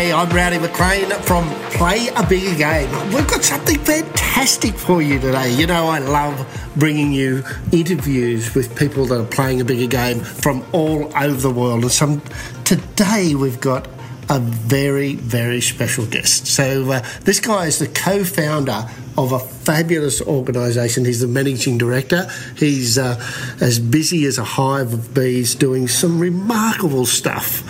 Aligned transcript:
I'm 0.00 0.30
Rowdy 0.30 0.58
McLean 0.58 1.10
from 1.24 1.46
Play 1.72 2.08
a 2.16 2.26
Bigger 2.26 2.56
Game. 2.56 2.90
We've 3.12 3.28
got 3.28 3.44
something 3.44 3.78
fantastic 3.80 4.74
for 4.74 5.02
you 5.02 5.20
today. 5.20 5.52
You 5.52 5.66
know, 5.66 5.88
I 5.88 5.98
love 5.98 6.72
bringing 6.74 7.12
you 7.12 7.44
interviews 7.70 8.54
with 8.54 8.74
people 8.78 9.04
that 9.06 9.20
are 9.20 9.26
playing 9.26 9.60
a 9.60 9.64
bigger 9.64 9.86
game 9.86 10.20
from 10.20 10.64
all 10.72 11.14
over 11.14 11.38
the 11.38 11.50
world. 11.50 11.82
And 11.82 11.92
some 11.92 12.22
today 12.64 13.34
we've 13.34 13.60
got 13.60 13.88
a 14.30 14.38
very, 14.40 15.16
very 15.16 15.60
special 15.60 16.06
guest. 16.06 16.46
So, 16.46 16.90
uh, 16.90 17.06
this 17.24 17.38
guy 17.38 17.66
is 17.66 17.78
the 17.78 17.86
co 17.86 18.24
founder 18.24 18.88
of 19.24 19.32
a 19.32 19.38
fabulous 19.38 20.20
organisation. 20.22 21.04
He's 21.04 21.20
the 21.20 21.28
managing 21.28 21.78
director. 21.78 22.30
He's 22.56 22.98
uh, 22.98 23.20
as 23.60 23.78
busy 23.78 24.24
as 24.24 24.38
a 24.38 24.44
hive 24.44 24.92
of 24.92 25.14
bees 25.14 25.54
doing 25.54 25.88
some 25.88 26.18
remarkable 26.18 27.06
stuff 27.06 27.62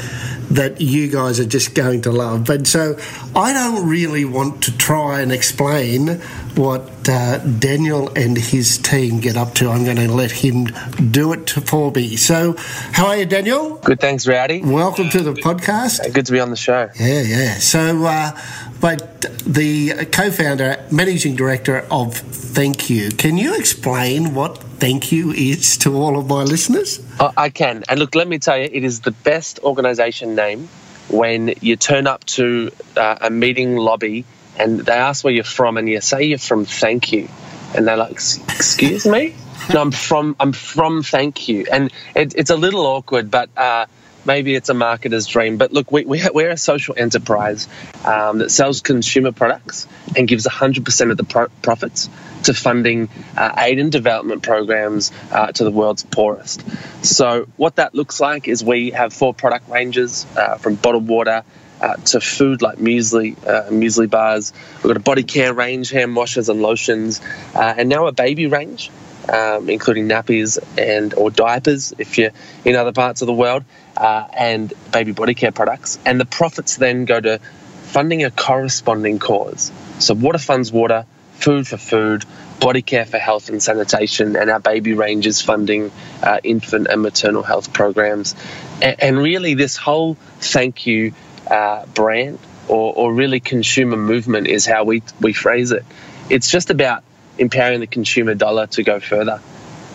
that 0.50 0.80
you 0.80 1.08
guys 1.08 1.38
are 1.38 1.46
just 1.46 1.74
going 1.74 2.02
to 2.02 2.10
love. 2.10 2.50
And 2.50 2.66
so 2.66 2.98
I 3.36 3.52
don't 3.52 3.88
really 3.88 4.24
want 4.24 4.64
to 4.64 4.76
try 4.76 5.20
and 5.20 5.30
explain 5.30 6.20
what 6.56 7.08
uh, 7.08 7.38
Daniel 7.38 8.10
and 8.16 8.36
his 8.36 8.78
team 8.78 9.20
get 9.20 9.36
up 9.36 9.54
to. 9.54 9.70
I'm 9.70 9.84
going 9.84 9.96
to 9.96 10.12
let 10.12 10.30
him 10.30 10.66
do 11.10 11.32
it 11.32 11.50
for 11.50 11.90
me. 11.90 12.16
So, 12.16 12.54
how 12.92 13.06
are 13.06 13.16
you, 13.16 13.26
Daniel? 13.26 13.76
Good, 13.76 14.00
thanks, 14.00 14.26
Rowdy. 14.26 14.62
Welcome 14.62 15.10
to 15.10 15.22
the 15.22 15.32
podcast. 15.32 16.12
Good 16.12 16.26
to 16.26 16.32
be 16.32 16.40
on 16.40 16.50
the 16.50 16.56
show. 16.56 16.90
Yeah, 16.98 17.22
yeah. 17.22 17.54
So, 17.54 18.04
uh, 18.04 18.38
but 18.80 19.20
the 19.46 20.06
co-founder, 20.06 20.86
managing 20.90 21.36
director 21.36 21.86
of 21.90 22.14
Thank 22.14 22.90
You, 22.90 23.10
can 23.10 23.38
you 23.38 23.54
explain 23.54 24.34
what 24.34 24.58
Thank 24.58 25.12
You 25.12 25.32
is 25.32 25.76
to 25.78 25.96
all 25.96 26.18
of 26.18 26.26
my 26.26 26.42
listeners? 26.42 27.00
I 27.36 27.50
can. 27.50 27.84
And 27.88 28.00
look, 28.00 28.14
let 28.14 28.26
me 28.28 28.38
tell 28.38 28.58
you, 28.58 28.68
it 28.72 28.84
is 28.84 29.00
the 29.00 29.10
best 29.10 29.60
organisation 29.62 30.34
name 30.34 30.68
when 31.08 31.54
you 31.60 31.76
turn 31.76 32.06
up 32.06 32.24
to 32.24 32.70
uh, 32.96 33.18
a 33.20 33.30
meeting 33.30 33.76
lobby 33.76 34.24
and 34.60 34.80
they 34.80 34.92
ask 34.92 35.24
where 35.24 35.32
you're 35.32 35.44
from, 35.44 35.76
and 35.76 35.88
you 35.88 36.00
say 36.00 36.24
you're 36.24 36.38
from 36.38 36.64
Thank 36.64 37.12
You, 37.12 37.28
and 37.74 37.86
they're 37.86 37.96
like, 37.96 38.12
"Excuse 38.12 39.06
me." 39.06 39.34
No, 39.72 39.80
I'm 39.80 39.90
from 39.90 40.36
I'm 40.40 40.52
from 40.52 41.02
Thank 41.02 41.48
You, 41.48 41.66
and 41.70 41.92
it, 42.14 42.34
it's 42.36 42.50
a 42.50 42.56
little 42.56 42.86
awkward, 42.86 43.30
but 43.30 43.50
uh, 43.56 43.86
maybe 44.24 44.54
it's 44.54 44.68
a 44.68 44.74
marketer's 44.74 45.26
dream. 45.26 45.56
But 45.56 45.72
look, 45.72 45.90
we, 45.90 46.04
we, 46.04 46.22
we're 46.32 46.50
a 46.50 46.56
social 46.56 46.94
enterprise 46.96 47.68
um, 48.04 48.38
that 48.38 48.50
sells 48.50 48.80
consumer 48.80 49.32
products 49.32 49.86
and 50.16 50.26
gives 50.26 50.46
100% 50.46 51.10
of 51.10 51.16
the 51.16 51.24
pro- 51.24 51.48
profits 51.62 52.08
to 52.44 52.54
funding 52.54 53.08
uh, 53.36 53.54
aid 53.58 53.78
and 53.78 53.92
development 53.92 54.42
programs 54.42 55.12
uh, 55.30 55.52
to 55.52 55.64
the 55.64 55.70
world's 55.70 56.02
poorest. 56.02 56.64
So, 57.04 57.46
what 57.56 57.76
that 57.76 57.94
looks 57.94 58.20
like 58.20 58.48
is 58.48 58.64
we 58.64 58.90
have 58.90 59.12
four 59.12 59.34
product 59.34 59.68
ranges 59.68 60.26
uh, 60.36 60.56
from 60.56 60.76
bottled 60.76 61.06
water. 61.06 61.44
Uh, 61.80 61.94
to 61.96 62.20
food 62.20 62.60
like 62.60 62.76
muesli, 62.76 63.34
uh, 63.46 63.70
muesli 63.70 64.08
bars. 64.08 64.52
We've 64.76 64.92
got 64.92 64.98
a 64.98 65.00
body 65.00 65.22
care 65.22 65.54
range, 65.54 65.88
hand 65.88 66.14
washes 66.14 66.50
and 66.50 66.60
lotions, 66.60 67.22
uh, 67.54 67.74
and 67.78 67.88
now 67.88 68.06
a 68.06 68.12
baby 68.12 68.46
range 68.48 68.90
um, 69.30 69.68
including 69.68 70.08
nappies 70.08 70.58
and 70.78 71.14
or 71.14 71.30
diapers 71.30 71.92
if 71.98 72.18
you're 72.18 72.30
in 72.64 72.76
other 72.76 72.92
parts 72.92 73.22
of 73.22 73.26
the 73.26 73.32
world, 73.32 73.64
uh, 73.96 74.26
and 74.36 74.72
baby 74.92 75.12
body 75.12 75.34
care 75.34 75.52
products. 75.52 75.98
And 76.04 76.20
the 76.20 76.24
profits 76.24 76.76
then 76.76 77.04
go 77.04 77.20
to 77.20 77.38
funding 77.82 78.24
a 78.24 78.30
corresponding 78.30 79.18
cause. 79.18 79.70
So 79.98 80.14
water 80.14 80.38
funds 80.38 80.72
water, 80.72 81.06
food 81.34 81.66
for 81.66 81.76
food, 81.76 82.24
body 82.60 82.82
care 82.82 83.04
for 83.04 83.18
health 83.18 83.48
and 83.48 83.62
sanitation, 83.62 84.36
and 84.36 84.50
our 84.50 84.60
baby 84.60 84.94
range 84.94 85.26
is 85.26 85.42
funding 85.42 85.90
uh, 86.22 86.38
infant 86.42 86.88
and 86.88 87.02
maternal 87.02 87.42
health 87.42 87.72
programs. 87.72 88.34
And, 88.82 88.96
and 89.00 89.18
really, 89.18 89.54
this 89.54 89.76
whole 89.76 90.14
thank 90.40 90.86
you 90.86 91.12
uh, 91.50 91.86
brand 91.86 92.38
or, 92.68 92.94
or 92.94 93.12
really 93.12 93.40
consumer 93.40 93.96
movement 93.96 94.46
is 94.46 94.64
how 94.64 94.84
we, 94.84 95.02
we 95.20 95.32
phrase 95.32 95.72
it. 95.72 95.84
It's 96.28 96.50
just 96.50 96.70
about 96.70 97.02
empowering 97.38 97.80
the 97.80 97.86
consumer 97.86 98.34
dollar 98.34 98.66
to 98.68 98.82
go 98.82 99.00
further 99.00 99.40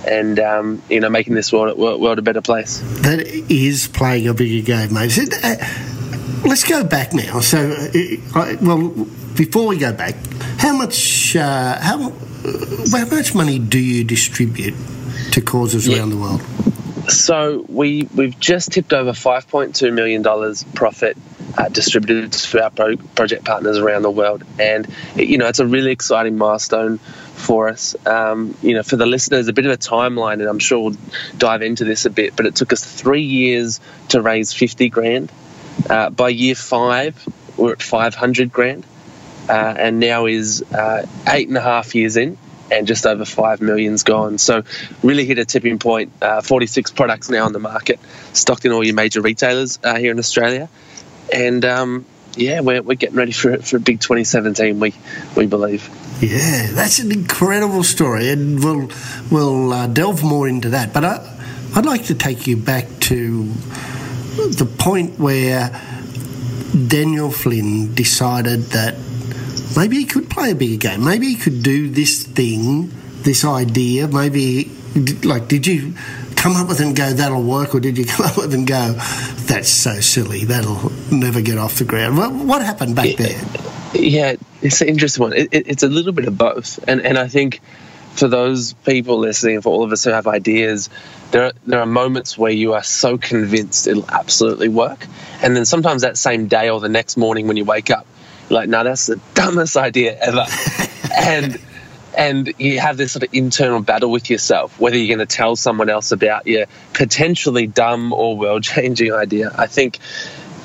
and 0.06 0.40
um, 0.40 0.82
you 0.90 1.00
know 1.00 1.10
making 1.10 1.34
this 1.34 1.52
world, 1.52 1.78
world 1.78 2.20
a 2.20 2.22
better 2.22 2.42
place. 2.42 2.80
That 3.02 3.22
is 3.22 3.88
playing 3.88 4.28
a 4.28 4.34
bigger 4.34 4.66
game, 4.66 4.94
mate. 4.94 5.18
Uh, 5.18 5.56
let's 6.46 6.64
go 6.64 6.84
back 6.84 7.14
now. 7.14 7.40
So, 7.40 7.72
uh, 8.36 8.56
well, 8.62 8.90
before 9.36 9.68
we 9.68 9.78
go 9.78 9.94
back, 9.94 10.16
how 10.58 10.78
much 10.78 11.36
uh, 11.36 11.80
how 11.80 12.12
how 12.92 13.06
much 13.06 13.34
money 13.34 13.60
do 13.60 13.80
you 13.80 14.04
distribute 14.04 14.76
to 15.32 15.42
causes 15.42 15.88
yeah. 15.88 15.98
around 15.98 16.12
the 16.12 16.18
world? 16.18 16.42
So 17.08 17.66
we 17.70 18.08
we've 18.16 18.40
just 18.40 18.72
tipped 18.72 18.94
over 18.94 19.14
five 19.14 19.48
point 19.48 19.76
two 19.76 19.92
million 19.92 20.22
dollars 20.22 20.64
profit 20.74 21.18
uh, 21.58 21.70
distributed 21.70 22.34
to 22.34 22.64
our 22.64 22.70
pro- 22.72 22.98
project 22.98 23.46
partners 23.46 23.78
around 23.78 24.02
the 24.02 24.12
world, 24.12 24.44
and 24.60 24.88
you 25.16 25.38
know 25.38 25.48
it's 25.48 25.60
a 25.60 25.68
really 25.68 25.92
exciting 25.92 26.38
milestone 26.38 26.98
for 26.98 27.70
us. 27.70 27.96
Um, 28.08 28.58
you 28.62 28.74
know, 28.74 28.84
for 28.84 28.96
the 28.96 29.06
listeners, 29.06 29.48
a 29.48 29.54
bit 29.54 29.66
of 29.66 29.72
a 29.72 29.78
timeline, 29.78 30.34
and 30.34 30.44
I'm 30.44 30.60
sure 30.60 30.80
we'll 30.80 30.98
dive 31.38 31.62
into 31.62 31.86
this 31.86 32.06
a 32.06 32.10
bit. 32.10 32.36
But 32.36 32.48
it 32.48 32.56
took 32.56 32.74
us 32.74 32.84
three 32.84 33.24
years 33.24 33.80
to 34.10 34.22
raise 34.22 34.54
50 34.54 34.90
grand. 34.90 35.32
Uh, 35.90 36.10
by 36.10 36.30
year 36.30 36.56
five, 36.56 37.28
we're 37.58 37.74
at 37.74 37.84
500 37.84 38.52
grand, 38.52 38.86
uh, 39.48 39.52
and 39.52 40.00
now 40.00 40.26
is 40.26 40.64
uh, 40.74 41.06
eight 41.28 41.50
and 41.50 41.58
a 41.58 41.62
half 41.62 41.94
years 41.94 42.18
in, 42.18 42.38
and 42.72 42.88
just 42.88 43.06
over 43.06 43.26
five 43.26 43.62
million's 43.62 44.04
gone. 44.04 44.38
So, 44.38 44.64
really 45.04 45.26
hit 45.26 45.40
a 45.40 45.46
tipping 45.46 45.80
point. 45.80 46.12
Uh, 46.22 46.42
46 46.42 46.92
products 46.92 47.30
now 47.30 47.46
on 47.46 47.54
the 47.54 47.60
market, 47.60 48.00
stocked 48.34 48.66
in 48.66 48.72
all 48.72 48.84
your 48.84 48.96
major 48.96 49.22
retailers 49.22 49.80
uh, 49.84 49.98
here 49.98 50.12
in 50.12 50.20
Australia, 50.20 50.70
and 51.32 51.64
um, 51.66 52.06
yeah, 52.38 52.62
we're, 52.62 52.82
we're 52.82 52.96
getting 52.96 53.16
ready 53.16 53.32
for 53.32 53.58
for 53.58 53.78
a 53.78 53.80
big 53.80 54.00
2017. 54.00 54.80
We 54.80 54.94
we 55.36 55.46
believe. 55.46 55.90
Yeah, 56.22 56.68
that's 56.72 57.00
an 57.00 57.12
incredible 57.12 57.84
story, 57.84 58.30
and 58.30 58.64
we'll 58.64 58.90
we'll 59.32 59.74
uh, 59.74 59.88
delve 59.88 60.24
more 60.24 60.48
into 60.48 60.70
that. 60.70 60.94
But 60.94 61.06
I, 61.06 61.40
I'd 61.76 61.86
like 61.86 62.06
to 62.06 62.16
take 62.16 62.48
you 62.48 62.58
back 62.58 62.88
to 63.02 63.44
the 64.36 64.66
point 64.78 65.20
where 65.20 65.70
Daniel 66.88 67.32
Flynn 67.32 67.94
decided 67.96 68.62
that 68.72 68.96
maybe 69.76 69.98
he 69.98 70.06
could 70.06 70.30
play 70.30 70.52
a 70.52 70.56
bigger 70.56 70.78
game. 70.78 71.04
Maybe 71.04 71.28
he 71.28 71.36
could 71.36 71.64
do 71.64 71.90
this 71.90 72.24
thing, 72.24 72.92
this 73.24 73.46
idea. 73.46 74.08
Maybe, 74.08 74.72
like, 75.24 75.48
did 75.48 75.68
you 75.68 75.94
come 76.36 76.56
up 76.56 76.68
with 76.68 76.80
and 76.80 76.96
go, 76.96 77.12
that'll 77.12 77.44
work, 77.44 77.74
or 77.74 77.80
did 77.80 77.98
you 77.98 78.06
come 78.06 78.28
up 78.28 78.38
with 78.38 78.54
and 78.54 78.68
go, 78.68 78.94
that's 79.46 79.70
so 79.70 80.00
silly, 80.00 80.46
that'll 80.46 80.92
never 81.12 81.42
get 81.42 81.58
off 81.58 81.80
the 81.80 81.86
ground? 81.86 82.18
What, 82.18 82.32
what 82.34 82.62
happened 82.62 82.96
back 82.96 83.16
there? 83.18 83.42
Yeah, 83.94 84.36
it's 84.62 84.82
an 84.82 84.90
interesting 84.90 85.24
one. 85.24 85.34
It, 85.34 85.50
it, 85.52 85.68
it's 85.68 85.84
a 85.84 85.88
little 85.88 86.12
bit 86.12 86.26
of 86.26 86.38
both, 86.38 86.84
and 86.88 87.02
and 87.02 87.18
I 87.18 87.28
think 87.28 87.62
for 88.14 88.28
those 88.28 88.74
people 88.74 89.20
listening, 89.20 89.62
for 89.62 89.70
all 89.70 89.84
of 89.84 89.92
us 89.92 90.04
who 90.04 90.12
have 90.12 90.28
ideas, 90.28 90.90
there 91.32 91.46
are, 91.46 91.52
there 91.66 91.80
are 91.80 91.86
moments 91.86 92.38
where 92.38 92.52
you 92.52 92.74
are 92.74 92.84
so 92.84 93.18
convinced 93.18 93.88
it'll 93.88 94.10
absolutely 94.10 94.70
work, 94.70 95.08
and 95.42 95.56
then 95.56 95.66
sometimes 95.66 96.02
that 96.02 96.18
same 96.18 96.48
day 96.48 96.70
or 96.70 96.80
the 96.80 96.90
next 96.90 97.18
morning 97.18 97.48
when 97.48 97.58
you 97.58 97.66
wake 97.66 97.90
up, 97.90 98.06
like, 98.50 98.70
no, 98.70 98.84
that's 98.84 99.08
the 99.08 99.20
dumbest 99.34 99.78
idea 99.78 100.18
ever, 100.18 100.46
and 101.16 101.60
and 102.18 102.54
you 102.58 102.80
have 102.80 102.98
this 102.98 103.12
sort 103.12 103.24
of 103.24 103.34
internal 103.34 103.82
battle 103.82 104.10
with 104.10 104.30
yourself 104.30 104.80
whether 104.80 104.98
you're 104.98 105.18
going 105.18 105.28
to 105.28 105.36
tell 105.36 105.58
someone 105.58 105.90
else 105.90 106.14
about 106.14 106.48
your 106.48 106.66
potentially 106.94 107.68
dumb 107.68 108.14
or 108.14 108.38
world 108.38 108.64
changing 108.64 109.12
idea. 109.12 109.52
I 109.54 109.68
think 109.68 110.00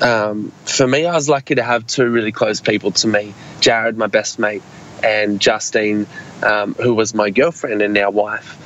um, 0.01 0.51
for 0.65 0.87
me, 0.87 1.05
I 1.05 1.13
was 1.13 1.29
lucky 1.29 1.55
to 1.55 1.63
have 1.63 1.85
two 1.85 2.09
really 2.09 2.31
close 2.31 2.59
people 2.59 2.91
to 2.91 3.07
me 3.07 3.33
Jarryd, 3.59 3.95
my 3.95 4.07
best 4.07 4.39
mate, 4.39 4.63
and 5.03 5.39
Justine, 5.39 6.07
um, 6.41 6.73
who 6.73 6.93
was 6.93 7.13
my 7.13 7.29
girlfriend 7.29 7.81
and 7.81 7.93
now 7.93 8.09
wife. 8.09 8.57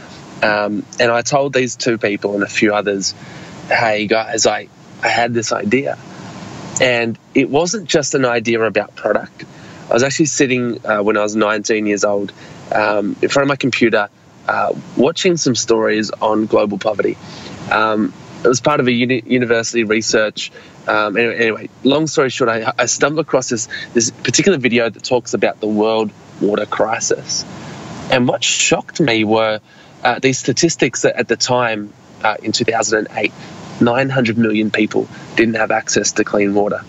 Um, 0.44 0.86
and 1.00 1.12
I 1.12 1.22
told 1.22 1.54
these 1.54 1.76
two 1.76 1.98
people 1.98 2.36
and 2.36 2.44
a 2.44 2.48
few 2.48 2.74
others, 2.74 3.14
hey 3.68 4.08
guys, 4.08 4.46
I, 4.46 4.70
I 5.02 5.08
had 5.10 5.34
this 5.34 5.52
idea. 5.52 5.98
And 6.82 7.18
it 7.34 7.50
wasn't 7.50 7.88
just 7.88 8.16
an 8.16 8.26
idea 8.26 8.62
about 8.62 8.96
product. 8.96 9.46
I 9.90 9.94
was 9.94 10.04
actually 10.04 10.26
sitting 10.26 10.86
uh, 10.86 11.02
when 11.04 11.16
I 11.16 11.22
was 11.22 11.36
19 11.36 11.86
years 11.86 12.04
old 12.04 12.34
um, 12.72 13.16
in 13.22 13.30
front 13.30 13.44
of 13.44 13.48
my 13.48 13.56
computer 13.56 14.10
uh, 14.48 14.74
watching 14.98 15.38
some 15.38 15.56
stories 15.56 16.12
on 16.12 16.46
global 16.46 16.78
poverty. 16.78 17.18
Um, 17.72 18.14
it 18.44 18.48
was 18.48 18.62
part 18.62 18.80
of 18.80 18.88
a 18.88 18.92
uni- 18.92 19.24
university 19.26 19.84
research. 19.84 20.52
Um, 20.88 21.18
anyway, 21.18 21.36
anyway, 21.38 21.70
long 21.84 22.06
story 22.06 22.30
short, 22.30 22.50
I, 22.50 22.72
I, 22.78 22.86
stumbled 22.86 23.26
across 23.26 23.50
this 23.50 23.68
this 23.94 24.12
particular 24.12 24.60
video 24.60 24.88
that 24.88 25.04
talks 25.04 25.34
about 25.34 25.60
the 25.60 25.68
world 25.68 26.12
water 26.40 26.68
crisis, 26.68 27.44
and 28.12 28.28
what 28.28 28.44
shocked 28.44 29.00
me 29.00 29.24
were 29.24 29.62
uh, 30.04 30.20
these 30.20 30.38
statistics 30.38 31.02
that 31.02 31.16
at 31.16 31.28
the 31.28 31.36
time 31.36 31.92
uh, 32.24 32.38
in 32.44 32.52
2008, 32.52 33.34
900 33.82 34.38
million 34.38 34.72
people 34.72 35.08
didn't 35.36 35.56
have 35.56 35.72
access 35.72 36.14
to 36.14 36.24
clean 36.24 36.54
water, 36.54 36.82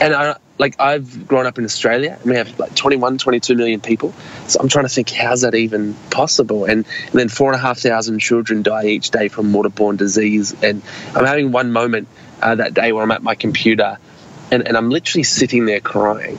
and 0.00 0.14
I, 0.14 0.36
like 0.58 0.80
I've 0.80 1.26
grown 1.26 1.46
up 1.46 1.58
in 1.58 1.64
Australia 1.64 2.16
and 2.20 2.30
we 2.30 2.36
have 2.36 2.58
like 2.58 2.74
21, 2.74 3.18
22 3.18 3.54
million 3.54 3.80
people. 3.80 4.12
So 4.48 4.58
I'm 4.60 4.68
trying 4.68 4.86
to 4.86 4.88
think, 4.88 5.10
how's 5.10 5.42
that 5.42 5.54
even 5.54 5.94
possible? 6.10 6.64
And, 6.64 6.84
and 7.06 7.12
then 7.12 7.28
four 7.28 7.52
and 7.52 7.56
a 7.56 7.62
half 7.62 7.78
thousand 7.78 8.18
children 8.18 8.62
die 8.62 8.86
each 8.86 9.10
day 9.10 9.28
from 9.28 9.52
waterborne 9.52 9.96
disease. 9.96 10.54
And 10.62 10.82
I'm 11.14 11.24
having 11.24 11.52
one 11.52 11.72
moment 11.72 12.08
uh, 12.42 12.56
that 12.56 12.74
day 12.74 12.92
where 12.92 13.02
I'm 13.02 13.10
at 13.10 13.22
my 13.22 13.34
computer 13.34 13.98
And, 14.50 14.66
and 14.66 14.76
I'm 14.76 14.90
literally 14.90 15.24
sitting 15.24 15.66
there 15.66 15.80
crying 15.80 16.38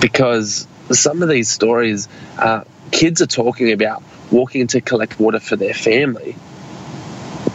because 0.00 0.68
some 0.90 1.22
of 1.22 1.28
these 1.28 1.48
stories, 1.48 2.08
uh, 2.38 2.64
kids 2.90 3.22
are 3.22 3.26
talking 3.26 3.72
about 3.72 4.02
walking 4.30 4.66
to 4.68 4.80
collect 4.80 5.18
water 5.18 5.40
for 5.40 5.56
their 5.56 5.74
family. 5.74 6.36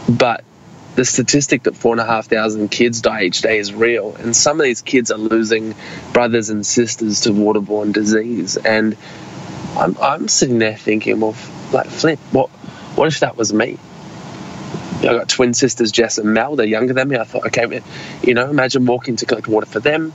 But 0.08 0.44
the 0.94 1.04
statistic 1.04 1.62
that 1.64 1.74
four 1.74 1.92
and 1.92 2.00
a 2.00 2.04
half 2.04 2.26
thousand 2.26 2.70
kids 2.70 3.00
die 3.00 3.24
each 3.24 3.40
day 3.40 3.58
is 3.58 3.72
real, 3.72 4.14
and 4.16 4.36
some 4.36 4.60
of 4.60 4.64
these 4.64 4.82
kids 4.82 5.10
are 5.10 5.18
losing 5.18 5.74
brothers 6.12 6.50
and 6.50 6.66
sisters 6.66 7.22
to 7.22 7.30
waterborne 7.30 7.92
disease. 7.92 8.56
And 8.56 8.96
I'm, 9.76 9.96
I'm 10.00 10.28
sitting 10.28 10.58
there 10.58 10.76
thinking, 10.76 11.20
well, 11.20 11.34
like 11.72 11.86
Flip, 11.86 12.18
what 12.30 12.50
what 12.94 13.08
if 13.08 13.20
that 13.20 13.36
was 13.36 13.52
me? 13.52 13.78
I 14.98 15.06
got 15.06 15.28
twin 15.28 15.54
sisters, 15.54 15.90
Jess 15.90 16.18
and 16.18 16.32
Mel. 16.32 16.56
They're 16.56 16.66
younger 16.66 16.92
than 16.92 17.08
me. 17.08 17.16
I 17.16 17.24
thought, 17.24 17.46
okay, 17.46 17.82
you 18.22 18.34
know, 18.34 18.48
imagine 18.48 18.86
walking 18.86 19.16
to 19.16 19.26
collect 19.26 19.48
water 19.48 19.66
for 19.66 19.80
them. 19.80 20.12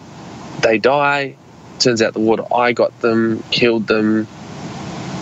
They 0.62 0.77
die. 0.77 1.35
Turns 1.79 2.01
out 2.01 2.13
the 2.13 2.19
water 2.19 2.45
I 2.53 2.71
got 2.74 3.00
them 3.01 3.44
killed 3.51 3.88
them, 3.88 4.27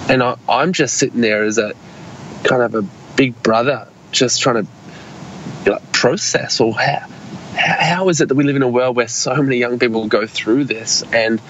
and 0.10 0.22
I, 0.22 0.36
I'm 0.48 0.74
just 0.74 0.98
sitting 0.98 1.22
there 1.22 1.44
as 1.44 1.58
a 1.58 1.74
kind 2.44 2.62
of 2.62 2.76
a 2.76 2.82
big 3.16 3.42
brother, 3.42 3.88
just 4.12 4.42
trying 4.42 4.66
to 4.66 4.72
process 6.06 6.62
or 6.62 6.72
how, 6.78 7.08
how 7.58 8.10
is 8.10 8.22
it 8.22 8.28
that 8.28 8.36
we 8.36 8.44
live 8.44 8.56
in 8.56 8.62
a 8.62 8.70
world 8.70 8.96
where 8.96 9.08
so 9.08 9.36
many 9.42 9.58
young 9.58 9.80
people 9.80 10.08
go 10.08 10.28
through 10.28 10.64
this? 10.64 11.02
And 11.02 11.42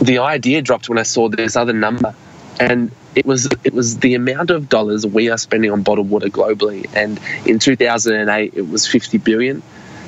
the 0.00 0.18
idea 0.18 0.62
dropped 0.62 0.88
when 0.88 0.98
I 0.98 1.02
saw 1.02 1.28
this 1.28 1.56
other 1.56 1.72
number, 1.72 2.14
and 2.60 2.92
it 3.16 3.26
was 3.26 3.48
it 3.64 3.74
was 3.74 3.98
the 3.98 4.14
amount 4.14 4.50
of 4.50 4.68
dollars 4.68 5.04
we 5.04 5.30
are 5.30 5.36
spending 5.36 5.72
on 5.72 5.82
bottled 5.82 6.08
water 6.08 6.28
globally. 6.28 6.88
And 6.94 7.18
in 7.44 7.58
2008, 7.58 8.54
it 8.54 8.68
was 8.68 8.86
50 8.86 9.18
billion. 9.18 9.64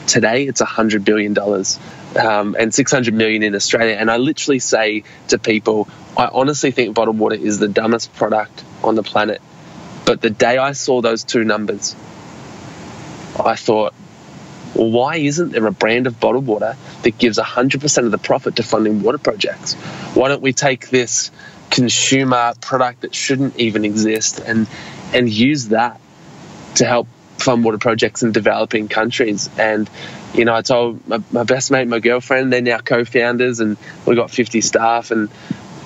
Today, 0.06 0.44
it's 0.44 0.60
100 0.60 1.04
billion 1.04 1.34
dollars. 1.34 1.80
Um, 2.16 2.54
and 2.56 2.72
600 2.72 3.12
million 3.12 3.42
in 3.42 3.56
Australia. 3.56 3.96
And 3.96 4.08
I 4.08 4.18
literally 4.18 4.60
say 4.60 5.02
to 5.28 5.38
people, 5.40 5.88
I 6.16 6.28
honestly 6.32 6.70
think 6.70 6.94
bottled 6.94 7.18
water 7.18 7.34
is 7.34 7.58
the 7.58 7.66
dumbest 7.66 8.14
product 8.14 8.62
on 8.84 8.94
the 8.94 9.02
planet. 9.02 9.42
But 10.06 10.20
the 10.20 10.30
day 10.30 10.58
I 10.58 10.72
saw 10.72 11.00
those 11.00 11.24
two 11.24 11.42
numbers, 11.42 11.96
I 13.38 13.56
thought, 13.56 13.94
well, 14.74 14.90
why 14.90 15.16
isn't 15.16 15.52
there 15.52 15.66
a 15.66 15.72
brand 15.72 16.06
of 16.06 16.18
bottled 16.18 16.46
water 16.46 16.76
that 17.02 17.18
gives 17.18 17.38
100% 17.38 18.04
of 18.04 18.10
the 18.10 18.18
profit 18.18 18.56
to 18.56 18.62
funding 18.62 19.02
water 19.02 19.18
projects? 19.18 19.74
Why 20.14 20.28
don't 20.28 20.42
we 20.42 20.52
take 20.52 20.90
this 20.90 21.30
consumer 21.70 22.52
product 22.60 23.02
that 23.02 23.14
shouldn't 23.14 23.56
even 23.58 23.84
exist 23.84 24.38
and 24.38 24.68
and 25.12 25.28
use 25.28 25.68
that 25.68 26.00
to 26.76 26.84
help 26.84 27.08
fund 27.38 27.64
water 27.64 27.78
projects 27.78 28.22
in 28.22 28.32
developing 28.32 28.88
countries? 28.88 29.48
And 29.58 29.88
you 30.34 30.44
know, 30.44 30.54
I 30.54 30.62
told 30.62 31.06
my, 31.06 31.22
my 31.30 31.44
best 31.44 31.70
mate, 31.70 31.86
my 31.86 32.00
girlfriend, 32.00 32.52
they're 32.52 32.60
now 32.60 32.78
co-founders, 32.78 33.60
and 33.60 33.76
we've 34.04 34.16
got 34.16 34.30
50 34.30 34.60
staff, 34.60 35.12
and 35.12 35.28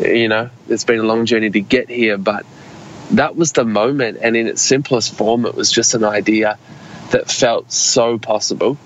you 0.01 0.29
know, 0.29 0.49
it's 0.69 0.85
been 0.85 1.01
a 1.01 1.03
long 1.03 1.27
journey 1.27 1.51
to 1.51 1.61
get 1.61 1.91
here, 1.91 2.17
but 2.17 2.47
that 3.11 3.37
was 3.37 3.53
the 3.53 3.65
moment, 3.65 4.19
and 4.23 4.37
in 4.37 4.47
its 4.47 4.63
simplest 4.63 5.15
form, 5.15 5.45
it 5.45 5.55
was 5.55 5.71
just 5.71 5.95
an 5.95 6.05
idea 6.05 6.59
that 7.11 7.31
felt 7.31 7.73
so 7.73 8.19
possible. 8.19 8.77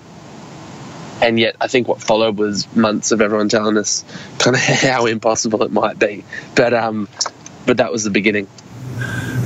And 1.21 1.39
yet, 1.39 1.55
I 1.61 1.67
think 1.67 1.87
what 1.87 2.01
followed 2.01 2.37
was 2.37 2.73
months 2.75 3.11
of 3.11 3.21
everyone 3.21 3.47
telling 3.47 3.77
us 3.77 4.03
kind 4.39 4.55
of 4.55 4.61
how 4.81 5.05
impossible 5.05 5.63
it 5.63 5.71
might 5.71 5.97
be. 5.99 6.25
But 6.55 6.73
um, 6.73 7.07
but 7.65 7.77
that 7.77 7.91
was 7.91 8.03
the 8.03 8.09
beginning. 8.09 8.47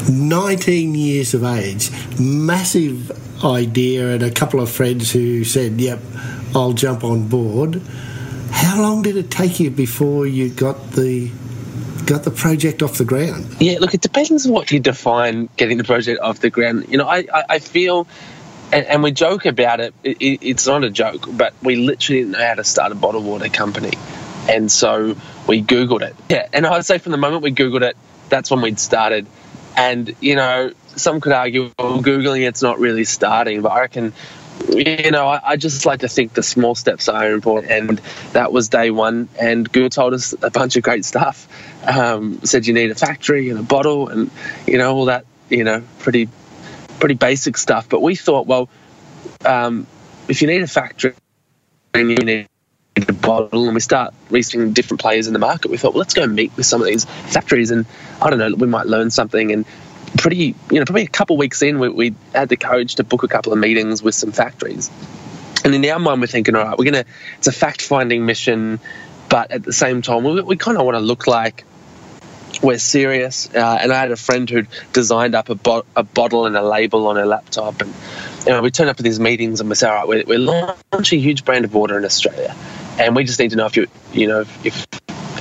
19 0.09 0.95
years 0.95 1.33
of 1.33 1.43
age, 1.43 1.91
massive 2.19 3.43
idea, 3.43 4.11
and 4.11 4.23
a 4.23 4.31
couple 4.31 4.61
of 4.61 4.69
friends 4.69 5.11
who 5.11 5.43
said, 5.43 5.79
Yep, 5.79 5.99
I'll 6.55 6.73
jump 6.73 7.03
on 7.03 7.27
board. 7.27 7.81
How 8.51 8.81
long 8.81 9.01
did 9.01 9.17
it 9.17 9.29
take 9.29 9.59
you 9.59 9.69
before 9.69 10.25
you 10.25 10.49
got 10.49 10.91
the 10.91 11.31
got 12.05 12.23
the 12.23 12.31
project 12.31 12.81
off 12.81 12.97
the 12.97 13.05
ground? 13.05 13.45
Yeah, 13.59 13.79
look, 13.79 13.93
it 13.93 14.01
depends 14.01 14.45
on 14.45 14.53
what 14.53 14.71
you 14.71 14.79
define 14.79 15.49
getting 15.57 15.77
the 15.77 15.83
project 15.83 16.21
off 16.21 16.39
the 16.39 16.49
ground. 16.49 16.85
You 16.89 16.97
know, 16.97 17.07
I, 17.07 17.25
I, 17.33 17.43
I 17.49 17.59
feel, 17.59 18.07
and, 18.71 18.85
and, 18.85 19.03
we 19.03 19.11
joke 19.11 19.45
about 19.45 19.79
it, 19.79 19.93
it, 20.03 20.17
it's 20.41 20.67
not 20.67 20.83
a 20.83 20.89
joke, 20.89 21.25
but 21.29 21.53
we 21.61 21.75
literally 21.75 22.21
didn't 22.21 22.33
know 22.33 22.45
how 22.45 22.55
to 22.55 22.63
start 22.63 22.91
a 22.91 22.95
bottled 22.95 23.25
water 23.25 23.49
company. 23.49 23.93
And 24.49 24.71
so 24.71 25.15
we 25.47 25.61
Googled 25.61 26.01
it. 26.01 26.15
Yeah, 26.29 26.47
and 26.53 26.65
I'd 26.65 26.85
say 26.85 26.97
from 26.97 27.11
the 27.11 27.17
moment 27.17 27.43
we 27.43 27.51
Googled 27.51 27.81
it, 27.81 27.97
that's 28.29 28.51
when 28.51 28.61
we'd 28.61 28.79
started. 28.79 29.27
And, 29.75 30.15
you 30.19 30.35
know, 30.35 30.71
some 30.95 31.21
could 31.21 31.33
argue, 31.33 31.71
well, 31.77 32.01
Googling 32.01 32.47
it's 32.47 32.61
not 32.61 32.79
really 32.79 33.03
starting, 33.03 33.61
but 33.61 33.71
I 33.71 33.81
reckon 33.81 34.13
you 34.69 35.11
know, 35.11 35.27
I, 35.27 35.51
I, 35.51 35.55
just 35.55 35.85
like 35.85 36.01
to 36.01 36.07
think 36.07 36.33
the 36.33 36.43
small 36.43 36.75
steps 36.75 37.07
are 37.09 37.31
important, 37.31 37.71
and 37.71 38.01
that 38.33 38.51
was 38.51 38.69
day 38.69 38.91
one. 38.91 39.29
And 39.39 39.71
Google 39.71 39.89
told 39.89 40.13
us 40.13 40.33
a 40.41 40.49
bunch 40.49 40.75
of 40.75 40.83
great 40.83 41.05
stuff. 41.05 41.47
Um, 41.85 42.43
said 42.43 42.65
you 42.65 42.73
need 42.73 42.91
a 42.91 42.95
factory 42.95 43.49
and 43.49 43.59
a 43.59 43.63
bottle, 43.63 44.09
and 44.09 44.31
you 44.65 44.77
know 44.77 44.95
all 44.95 45.05
that, 45.05 45.25
you 45.49 45.63
know, 45.63 45.83
pretty 45.99 46.29
pretty 46.99 47.15
basic 47.15 47.57
stuff. 47.57 47.89
But 47.89 48.01
we 48.01 48.15
thought, 48.15 48.47
well, 48.47 48.69
um, 49.45 49.87
if 50.27 50.41
you 50.41 50.47
need 50.47 50.61
a 50.61 50.67
factory 50.67 51.13
and 51.93 52.09
you 52.09 52.17
need 52.17 52.47
a 52.95 53.13
bottle, 53.13 53.65
and 53.65 53.73
we 53.73 53.79
start 53.79 54.13
researching 54.29 54.73
different 54.73 55.01
players 55.01 55.27
in 55.27 55.33
the 55.33 55.39
market, 55.39 55.69
we 55.69 55.77
thought, 55.77 55.93
well, 55.93 55.99
let's 55.99 56.13
go 56.13 56.25
meet 56.25 56.55
with 56.57 56.65
some 56.65 56.81
of 56.81 56.87
these 56.87 57.05
factories, 57.05 57.71
and 57.71 57.85
I 58.21 58.29
don't 58.29 58.39
know, 58.39 58.53
we 58.55 58.67
might 58.67 58.87
learn 58.87 59.11
something 59.11 59.51
and 59.51 59.65
pretty, 60.17 60.55
you 60.71 60.79
know, 60.79 60.85
probably 60.85 61.03
a 61.03 61.07
couple 61.07 61.35
of 61.35 61.39
weeks 61.39 61.61
in, 61.61 61.79
we, 61.79 61.89
we 61.89 62.15
had 62.33 62.49
the 62.49 62.57
courage 62.57 62.95
to 62.95 63.03
book 63.03 63.23
a 63.23 63.27
couple 63.27 63.53
of 63.53 63.59
meetings 63.59 64.01
with 64.01 64.15
some 64.15 64.31
factories. 64.31 64.89
And 65.63 65.75
in 65.75 65.85
our 65.85 65.99
mind, 65.99 66.21
we're 66.21 66.27
thinking, 66.27 66.55
all 66.55 66.63
right, 66.63 66.77
we're 66.77 66.91
to, 66.91 67.05
it's 67.37 67.47
a 67.47 67.51
fact 67.51 67.81
finding 67.81 68.25
mission, 68.25 68.79
but 69.29 69.51
at 69.51 69.63
the 69.63 69.73
same 69.73 70.01
time, 70.01 70.23
we, 70.23 70.41
we 70.41 70.55
kind 70.55 70.77
of 70.77 70.85
want 70.85 70.95
to 70.95 71.01
look 71.01 71.27
like 71.27 71.65
we're 72.61 72.79
serious. 72.79 73.53
Uh, 73.53 73.77
and 73.81 73.91
I 73.91 73.99
had 73.99 74.11
a 74.11 74.15
friend 74.15 74.49
who 74.49 74.63
designed 74.93 75.35
up 75.35 75.49
a, 75.49 75.55
bo- 75.55 75.85
a 75.95 76.03
bottle 76.03 76.45
and 76.45 76.55
a 76.55 76.61
label 76.61 77.07
on 77.07 77.15
her 77.15 77.25
laptop. 77.25 77.81
And 77.81 77.93
you 78.45 78.51
know, 78.51 78.61
we 78.61 78.71
turned 78.71 78.89
up 78.89 78.99
at 78.99 79.03
these 79.03 79.19
meetings 79.19 79.59
and 79.59 79.69
we 79.69 79.75
said, 79.75 79.89
all 79.89 79.95
right, 79.95 80.07
we're, 80.07 80.23
we're 80.25 80.73
launching 80.91 81.19
a 81.19 81.21
huge 81.21 81.45
brand 81.45 81.65
of 81.65 81.73
water 81.73 81.97
in 81.97 82.05
Australia. 82.05 82.55
And 82.99 83.15
we 83.15 83.23
just 83.23 83.39
need 83.39 83.51
to 83.51 83.55
know 83.55 83.65
if 83.65 83.77
you, 83.77 83.87
you 84.13 84.27
know, 84.27 84.45
if 84.63 84.87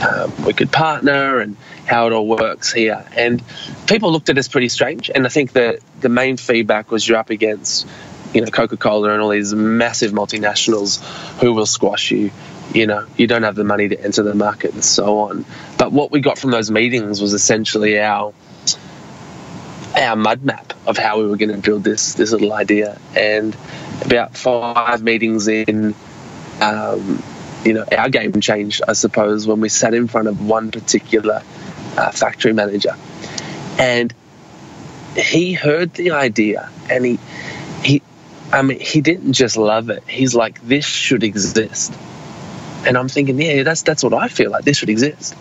um, 0.03 0.45
we 0.45 0.53
could 0.53 0.71
partner 0.71 1.41
and 1.41 1.57
how 1.87 2.07
it 2.07 2.13
all 2.13 2.27
works 2.27 2.73
here. 2.73 3.07
And 3.17 3.43
people 3.87 4.13
looked 4.13 4.29
at 4.29 4.39
us 4.39 4.49
pretty 4.49 4.69
strange. 4.69 5.11
And 5.15 5.25
I 5.25 5.29
think 5.29 5.53
that 5.53 5.81
the 6.01 6.09
main 6.09 6.37
feedback 6.37 6.91
was 6.91 7.07
you're 7.09 7.19
up 7.19 7.31
against, 7.31 7.87
you 8.35 8.41
know, 8.41 8.49
Coca 8.49 8.77
Cola 8.77 9.13
and 9.13 9.23
all 9.23 9.31
these 9.31 9.55
massive 9.55 10.13
multinationals 10.13 11.03
who 11.41 11.55
will 11.55 11.67
squash 11.67 12.11
you. 12.11 12.31
You 12.73 12.87
know, 12.87 13.07
you 13.17 13.27
don't 13.27 13.45
have 13.45 13.55
the 13.55 13.65
money 13.65 13.89
to 13.89 14.01
enter 14.01 14.23
the 14.23 14.35
market 14.35 14.75
and 14.75 14.85
so 14.85 15.21
on. 15.21 15.45
But 15.79 15.93
what 15.93 16.11
we 16.11 16.21
got 16.21 16.39
from 16.39 16.51
those 16.51 16.71
meetings 16.71 17.23
was 17.23 17.33
essentially 17.33 17.99
our 17.99 18.35
our 19.97 20.17
mud 20.17 20.43
map 20.43 20.75
of 20.87 20.99
how 20.99 21.19
we 21.21 21.27
were 21.27 21.37
going 21.37 21.53
to 21.53 21.59
build 21.59 21.85
this 21.85 22.15
this 22.15 22.33
little 22.33 22.53
idea. 22.53 22.99
And 23.15 23.57
about 24.05 24.37
five 24.37 25.03
meetings 25.03 25.49
in, 25.49 25.95
um, 26.61 27.23
you 27.65 27.73
know, 27.73 27.85
our 27.97 28.11
game 28.11 28.41
changed, 28.41 28.83
I 28.87 28.93
suppose, 28.93 29.47
when 29.47 29.61
we 29.61 29.69
sat 29.69 29.95
in 29.95 30.07
front 30.07 30.29
of 30.29 30.47
one 30.47 30.71
particular 30.71 31.43
uh, 31.97 32.11
factory 32.11 32.53
manager, 32.53 32.95
and 33.79 34.13
he 35.17 35.55
heard 35.55 35.95
the 35.95 36.11
idea, 36.11 36.69
and 36.91 37.05
he 37.05 37.19
he, 37.83 38.03
I 38.53 38.63
mean, 38.63 38.81
he 38.81 39.01
didn't 39.01 39.33
just 39.33 39.57
love 39.57 39.89
it. 39.91 40.03
He's 40.09 40.35
like, 40.35 40.61
this 40.67 40.85
should 40.85 41.25
exist. 41.25 41.95
And 42.87 42.97
I'm 42.97 43.09
thinking, 43.09 43.41
yeah, 43.41 43.65
that's 43.65 43.83
that's 43.83 44.05
what 44.05 44.15
I 44.15 44.29
feel 44.29 44.51
like. 44.51 44.65
This 44.65 44.77
should 44.79 44.91
exist. 44.91 45.35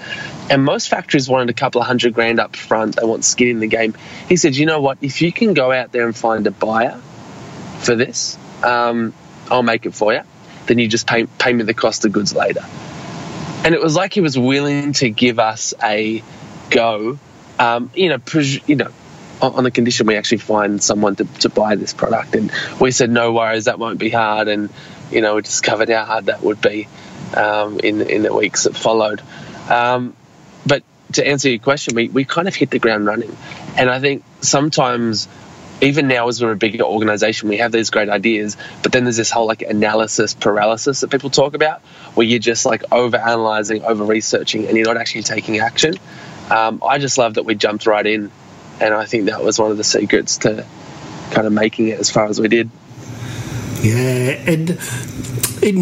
And 0.50 0.66
most 0.66 0.90
factories 0.90 1.30
wanted 1.30 1.50
a 1.50 1.54
couple 1.54 1.80
of 1.80 1.88
hundred 1.88 2.14
grand 2.14 2.40
up 2.40 2.56
front. 2.56 2.96
They 2.96 3.06
want 3.06 3.24
skin 3.24 3.50
in 3.50 3.60
the 3.60 3.68
game. 3.68 3.94
He 4.28 4.36
said, 4.36 4.56
you 4.56 4.66
know 4.66 4.82
what? 4.82 4.98
If 5.02 5.22
you 5.22 5.32
can 5.32 5.54
go 5.54 5.72
out 5.72 5.92
there 5.92 6.06
and 6.06 6.16
find 6.16 6.48
a 6.48 6.52
buyer 6.52 7.00
for 7.80 7.96
this, 7.96 8.38
um, 8.64 9.14
I'll 9.50 9.64
make 9.64 9.86
it 9.86 9.94
for 9.94 10.14
you. 10.14 10.22
Then 10.66 10.80
you 10.80 10.88
just 10.88 11.06
pay 11.06 11.26
pay 11.26 11.54
me 11.54 11.64
the 11.64 11.76
cost 11.76 12.06
of 12.06 12.12
goods 12.12 12.34
later. 12.36 12.66
And 13.64 13.74
it 13.74 13.82
was 13.82 13.96
like 13.96 14.14
he 14.14 14.22
was 14.22 14.38
willing 14.38 14.94
to 14.94 15.10
give 15.10 15.40
us 15.40 15.74
a 15.82 16.24
go, 16.70 17.18
um, 17.60 17.92
you 17.96 18.10
know, 18.10 18.20
pres- 18.20 18.68
you 18.68 18.76
know, 18.76 18.92
on, 19.42 19.64
the 19.64 19.72
condition 19.72 20.08
we 20.08 20.16
actually 20.16 20.38
find 20.40 20.82
someone 20.84 21.16
to, 21.16 21.26
to 21.40 21.50
buy 21.50 21.76
this 21.76 21.94
product. 21.94 22.36
And 22.36 22.52
we 22.80 22.92
said, 22.92 23.10
no 23.10 23.34
worries, 23.34 23.66
that 23.66 23.80
won't 23.80 24.00
be 24.00 24.10
hard. 24.10 24.48
And, 24.48 24.70
you 25.12 25.22
know, 25.22 25.36
we 25.36 25.42
discovered 25.42 25.90
how 25.90 26.06
hard 26.06 26.28
that 26.28 26.42
would 26.42 26.62
be 26.62 26.88
um, 27.34 27.80
in, 27.80 28.02
in 28.02 28.24
the 28.24 28.34
weeks 28.34 28.64
that 28.64 28.76
followed. 28.76 29.22
Um, 29.70 30.16
but 30.66 30.84
to 31.14 31.26
answer 31.26 31.50
your 31.50 31.60
question, 31.60 31.96
we, 31.96 32.10
we 32.10 32.26
kind 32.26 32.48
of 32.48 32.56
hit 32.56 32.70
the 32.70 32.80
ground 32.80 33.06
running. 33.06 33.36
And 33.78 33.90
I 33.90 34.00
think 34.00 34.24
sometimes 34.42 35.28
even 35.82 36.08
now 36.08 36.28
as 36.30 36.42
we're 36.42 36.54
a 36.54 36.56
bigger 36.56 36.86
organization 36.86 37.50
we 37.50 37.58
have 37.58 37.70
these 37.70 37.90
great 37.90 38.08
ideas 38.08 38.56
but 38.82 38.94
then 38.94 39.04
there's 39.04 39.18
this 39.18 39.30
whole 39.30 39.46
like 39.46 39.62
analysis 39.62 40.34
paralysis 40.34 41.02
that 41.02 41.10
people 41.10 41.30
talk 41.30 41.54
about 41.54 41.82
where 42.16 42.26
you're 42.26 42.40
just 42.40 42.66
like 42.66 42.82
over 42.94 43.18
analyzing 43.18 43.84
over 43.84 44.06
researching 44.06 44.68
and 44.68 44.78
you're 44.78 44.86
not 44.86 44.96
actually 44.96 45.22
taking 45.22 45.60
action 45.60 45.94
um, 46.50 46.82
I 46.86 47.00
just 47.00 47.18
love 47.18 47.36
that 47.36 47.44
we 47.44 47.56
jumped 47.56 47.88
right 47.88 48.06
in, 48.06 48.32
and 48.80 48.94
I 48.94 49.06
think 49.06 49.26
that 49.26 49.44
was 49.44 49.58
one 49.58 49.72
of 49.72 49.78
the 49.78 49.84
secrets 49.84 50.40
to 50.40 50.66
kind 51.32 51.48
of 51.48 51.54
making 51.54 51.88
it 51.88 52.00
as 52.00 52.12
far 52.12 52.26
as 52.26 52.40
we 52.40 52.48
did. 52.48 52.70
Yeah, 53.82 54.44
and 54.46 54.70
in 55.62 55.78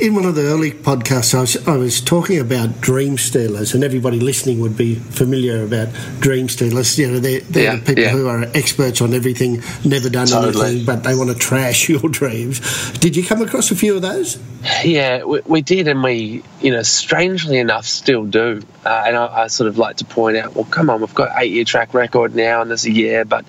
in 0.00 0.14
one 0.14 0.24
of 0.24 0.34
the 0.34 0.42
early 0.42 0.70
podcasts, 0.70 1.34
I 1.34 1.40
was, 1.40 1.68
I 1.68 1.76
was 1.76 2.00
talking 2.00 2.38
about 2.38 2.80
dream 2.80 3.18
stealers, 3.18 3.74
and 3.74 3.82
everybody 3.84 4.20
listening 4.20 4.60
would 4.60 4.76
be 4.76 4.94
familiar 4.94 5.64
about 5.64 5.88
dream 6.20 6.48
stealers. 6.48 6.98
You 6.98 7.12
know, 7.12 7.18
they're, 7.18 7.40
they're 7.40 7.64
yeah, 7.64 7.76
the 7.76 7.84
people 7.84 8.02
yeah. 8.04 8.10
who 8.10 8.28
are 8.28 8.44
experts 8.54 9.00
on 9.00 9.14
everything, 9.14 9.62
never 9.84 10.08
done 10.08 10.26
totally. 10.26 10.66
anything, 10.66 10.86
but 10.86 11.02
they 11.02 11.14
want 11.14 11.30
to 11.30 11.36
trash 11.36 11.88
your 11.88 12.08
dreams. 12.08 12.60
Did 12.98 13.16
you 13.16 13.24
come 13.24 13.42
across 13.42 13.70
a 13.70 13.76
few 13.76 13.96
of 13.96 14.02
those? 14.02 14.38
Yeah, 14.84 15.24
we, 15.24 15.40
we 15.46 15.62
did, 15.62 15.88
and 15.88 16.02
we, 16.02 16.42
you 16.60 16.70
know, 16.72 16.82
strangely 16.82 17.58
enough, 17.58 17.86
still 17.86 18.24
do. 18.24 18.62
Uh, 18.84 19.04
and 19.06 19.16
I, 19.16 19.42
I, 19.42 19.46
sort 19.48 19.68
of 19.68 19.78
like 19.78 19.96
to 19.98 20.04
point 20.04 20.36
out, 20.36 20.54
well, 20.54 20.64
come 20.64 20.90
on, 20.90 21.00
we've 21.00 21.14
got 21.14 21.30
eight 21.40 21.52
year 21.52 21.64
track 21.64 21.94
record 21.94 22.34
now, 22.34 22.62
and 22.62 22.70
there's 22.70 22.86
a 22.86 22.90
year, 22.90 23.24
but 23.24 23.44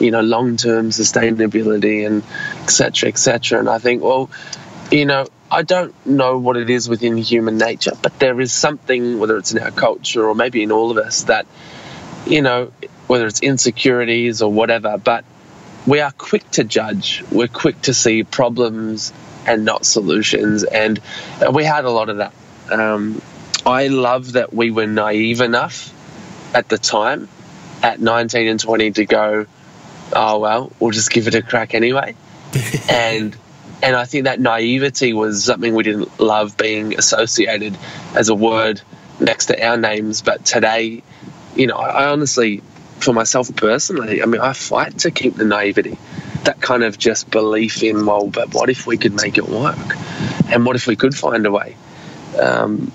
you 0.00 0.10
know, 0.10 0.20
long 0.20 0.56
term 0.56 0.90
sustainability 0.90 2.06
and 2.06 2.22
etc. 2.62 3.08
etc. 3.08 3.58
And 3.58 3.68
I 3.68 3.78
think, 3.78 4.02
well, 4.02 4.30
you 4.90 5.06
know, 5.06 5.26
I 5.50 5.62
don't 5.62 5.94
know 6.06 6.38
what 6.38 6.56
it 6.56 6.70
is 6.70 6.88
within 6.88 7.16
human 7.16 7.58
nature, 7.58 7.92
but 8.00 8.18
there 8.18 8.40
is 8.40 8.52
something, 8.52 9.18
whether 9.18 9.36
it's 9.36 9.52
in 9.52 9.58
our 9.62 9.70
culture 9.70 10.28
or 10.28 10.34
maybe 10.34 10.62
in 10.62 10.72
all 10.72 10.90
of 10.90 10.98
us, 10.98 11.24
that, 11.24 11.46
you 12.26 12.42
know, 12.42 12.72
whether 13.06 13.26
it's 13.26 13.40
insecurities 13.40 14.42
or 14.42 14.52
whatever, 14.52 14.98
but 14.98 15.24
we 15.86 16.00
are 16.00 16.12
quick 16.12 16.48
to 16.52 16.64
judge. 16.64 17.24
We're 17.30 17.48
quick 17.48 17.80
to 17.82 17.94
see 17.94 18.22
problems 18.24 19.12
and 19.46 19.64
not 19.64 19.86
solutions. 19.86 20.64
And 20.64 21.00
we 21.52 21.64
had 21.64 21.86
a 21.86 21.90
lot 21.90 22.10
of 22.10 22.18
that. 22.18 22.34
Um, 22.70 23.22
I 23.64 23.88
love 23.88 24.32
that 24.32 24.52
we 24.52 24.70
were 24.70 24.86
naive 24.86 25.40
enough 25.40 25.94
at 26.54 26.68
the 26.68 26.76
time, 26.76 27.28
at 27.82 28.00
19 28.00 28.48
and 28.48 28.60
20, 28.60 28.90
to 28.92 29.06
go, 29.06 29.46
oh, 30.12 30.38
well, 30.38 30.72
we'll 30.78 30.90
just 30.90 31.10
give 31.10 31.26
it 31.26 31.34
a 31.34 31.42
crack 31.42 31.74
anyway. 31.74 32.14
and 32.90 33.36
and 33.82 33.94
I 33.94 34.04
think 34.04 34.24
that 34.24 34.40
naivety 34.40 35.12
was 35.12 35.44
something 35.44 35.74
we 35.74 35.84
didn't 35.84 36.18
love 36.18 36.56
being 36.56 36.98
associated 36.98 37.76
as 38.14 38.28
a 38.28 38.34
word 38.34 38.80
next 39.20 39.46
to 39.46 39.66
our 39.66 39.76
names. 39.76 40.22
But 40.22 40.44
today, 40.44 41.02
you 41.54 41.66
know, 41.66 41.76
I 41.76 42.10
honestly, 42.10 42.62
for 42.98 43.12
myself 43.12 43.54
personally, 43.54 44.22
I 44.22 44.26
mean, 44.26 44.40
I 44.40 44.52
fight 44.52 44.98
to 45.00 45.10
keep 45.10 45.36
the 45.36 45.44
naivety, 45.44 45.96
that 46.44 46.60
kind 46.60 46.82
of 46.82 46.98
just 46.98 47.30
belief 47.30 47.82
in, 47.82 48.04
well, 48.06 48.26
but 48.26 48.52
what 48.52 48.70
if 48.70 48.86
we 48.86 48.96
could 48.96 49.14
make 49.14 49.38
it 49.38 49.48
work? 49.48 49.76
And 50.50 50.66
what 50.66 50.76
if 50.76 50.86
we 50.86 50.96
could 50.96 51.14
find 51.14 51.46
a 51.46 51.50
way? 51.50 51.76
Um, 52.40 52.92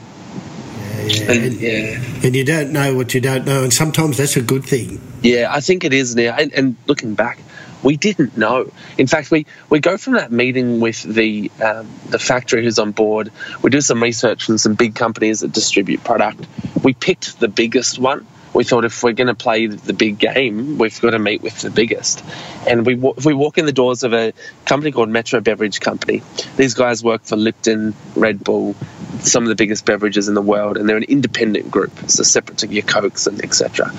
yeah, 1.06 1.32
and, 1.32 1.54
yeah. 1.54 2.02
and 2.24 2.36
you 2.36 2.46
don't 2.46 2.72
know 2.72 2.96
what 2.96 3.14
you 3.14 3.22
don't 3.22 3.46
know, 3.46 3.64
and 3.64 3.74
sometimes 3.74 4.18
that's 4.18 4.38
a 4.38 4.42
good 4.42 4.64
thing. 4.64 5.02
Yeah, 5.22 5.48
I 5.52 5.60
think 5.60 5.84
it 5.84 5.94
is 5.94 6.16
now. 6.16 6.36
And, 6.38 6.54
and 6.54 6.76
looking 6.88 7.14
back, 7.14 7.40
we 7.84 7.98
didn't 7.98 8.38
know. 8.38 8.72
In 8.98 9.08
fact, 9.08 9.30
we, 9.30 9.46
we 9.70 9.80
go 9.80 9.98
from 9.98 10.14
that 10.14 10.32
meeting 10.32 10.80
with 10.80 11.04
the 11.04 11.52
um, 11.64 11.88
the 12.10 12.20
factory 12.20 12.64
who's 12.64 12.80
on 12.80 12.92
board. 12.92 13.32
We 13.62 13.70
do 13.70 13.82
some 13.82 14.02
research 14.02 14.46
from 14.46 14.58
some 14.58 14.74
big 14.76 14.96
companies 14.96 15.42
that 15.42 15.52
distribute 15.52 16.04
product. 16.04 16.46
We 16.84 16.94
picked 16.94 17.40
the 17.40 17.48
biggest 17.48 18.00
one. 18.00 18.26
We 18.54 18.64
thought 18.64 18.86
if 18.86 19.02
we're 19.02 19.14
going 19.14 19.28
to 19.28 19.36
play 19.36 19.66
the 19.66 19.94
big 19.94 20.20
game, 20.20 20.78
we've 20.78 21.00
got 21.02 21.12
to 21.12 21.20
meet 21.20 21.42
with 21.42 21.60
the 21.62 21.72
biggest. 21.72 22.24
And 22.68 22.86
we 22.86 22.96
we 22.96 23.34
walk 23.34 23.58
in 23.58 23.66
the 23.66 23.72
doors 23.72 24.04
of 24.04 24.14
a 24.14 24.34
company 24.66 24.92
called 24.92 25.10
Metro 25.10 25.42
Beverage 25.42 25.80
Company. 25.80 26.22
These 26.56 26.76
guys 26.76 27.04
work 27.04 27.24
for 27.24 27.36
Lipton, 27.36 27.96
Red 28.16 28.44
Bull, 28.44 28.76
some 29.24 29.44
of 29.44 29.50
the 29.50 29.56
biggest 29.56 29.86
beverages 29.86 30.28
in 30.28 30.34
the 30.34 30.42
world, 30.42 30.78
and 30.78 30.88
they're 30.88 30.98
an 30.98 31.04
independent 31.04 31.72
group, 31.72 31.92
so 32.08 32.24
separate 32.24 32.60
to 32.60 32.68
your 32.68 32.84
Cokes 32.84 33.28
and 33.28 33.44
etc. 33.44 33.92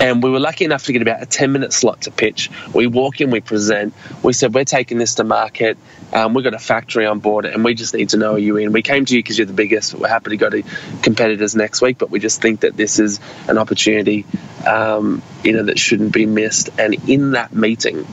And 0.00 0.22
we 0.22 0.30
were 0.30 0.40
lucky 0.40 0.64
enough 0.64 0.84
to 0.84 0.92
get 0.92 1.02
about 1.02 1.22
a 1.22 1.26
10 1.26 1.52
minute 1.52 1.72
slot 1.72 2.02
to 2.02 2.10
pitch. 2.10 2.50
We 2.74 2.86
walk 2.86 3.20
in, 3.20 3.30
we 3.30 3.40
present, 3.40 3.94
we 4.22 4.32
said, 4.32 4.54
We're 4.54 4.64
taking 4.64 4.98
this 4.98 5.16
to 5.16 5.24
market. 5.24 5.78
Um, 6.12 6.34
we've 6.34 6.44
got 6.44 6.54
a 6.54 6.58
factory 6.58 7.06
on 7.06 7.20
board, 7.20 7.44
and 7.44 7.64
we 7.64 7.74
just 7.74 7.94
need 7.94 8.10
to 8.10 8.16
know 8.16 8.34
are 8.34 8.38
you 8.38 8.56
in. 8.56 8.72
We 8.72 8.82
came 8.82 9.04
to 9.04 9.14
you 9.14 9.22
because 9.22 9.38
you're 9.38 9.46
the 9.46 9.52
biggest. 9.52 9.94
We're 9.94 10.08
happy 10.08 10.30
to 10.30 10.36
go 10.36 10.50
to 10.50 10.62
competitors 11.02 11.54
next 11.54 11.80
week, 11.80 11.98
but 11.98 12.10
we 12.10 12.18
just 12.18 12.42
think 12.42 12.60
that 12.60 12.76
this 12.76 12.98
is 12.98 13.20
an 13.48 13.58
opportunity, 13.58 14.26
um, 14.66 15.22
you 15.42 15.52
know, 15.52 15.64
that 15.64 15.78
shouldn't 15.78 16.12
be 16.12 16.26
missed. 16.26 16.70
And 16.78 17.08
in 17.08 17.32
that 17.32 17.54
meeting, 17.54 18.06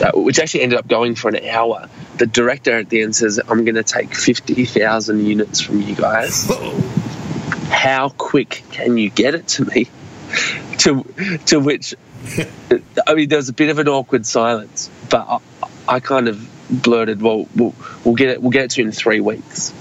uh, 0.00 0.12
which 0.14 0.38
actually 0.38 0.62
ended 0.62 0.78
up 0.78 0.86
going 0.86 1.14
for 1.14 1.28
an 1.28 1.44
hour, 1.46 1.88
the 2.18 2.26
director 2.26 2.76
at 2.76 2.88
the 2.88 3.02
end 3.02 3.14
says, 3.16 3.38
I'm 3.38 3.64
going 3.64 3.76
to 3.76 3.82
take 3.82 4.14
50,000 4.14 5.24
units 5.24 5.60
from 5.60 5.80
you 5.80 5.94
guys. 5.94 6.50
How 7.70 8.08
quick 8.10 8.64
can 8.70 8.96
you 8.96 9.10
get 9.10 9.34
it 9.34 9.48
to 9.48 9.64
me? 9.64 9.88
to, 10.78 11.04
to 11.46 11.60
which, 11.60 11.94
I 13.06 13.14
mean, 13.14 13.28
there 13.28 13.38
was 13.38 13.48
a 13.48 13.52
bit 13.52 13.70
of 13.70 13.78
an 13.78 13.88
awkward 13.88 14.26
silence, 14.26 14.90
but 15.08 15.26
I, 15.28 15.38
I 15.96 16.00
kind 16.00 16.28
of 16.28 16.48
blurted, 16.70 17.22
well, 17.22 17.46
well, 17.56 17.74
we'll 18.04 18.14
get 18.14 18.28
it, 18.30 18.42
we'll 18.42 18.50
get 18.50 18.64
it 18.64 18.70
to 18.72 18.82
you 18.82 18.88
in 18.88 18.92
three 18.92 19.20
weeks. 19.20 19.72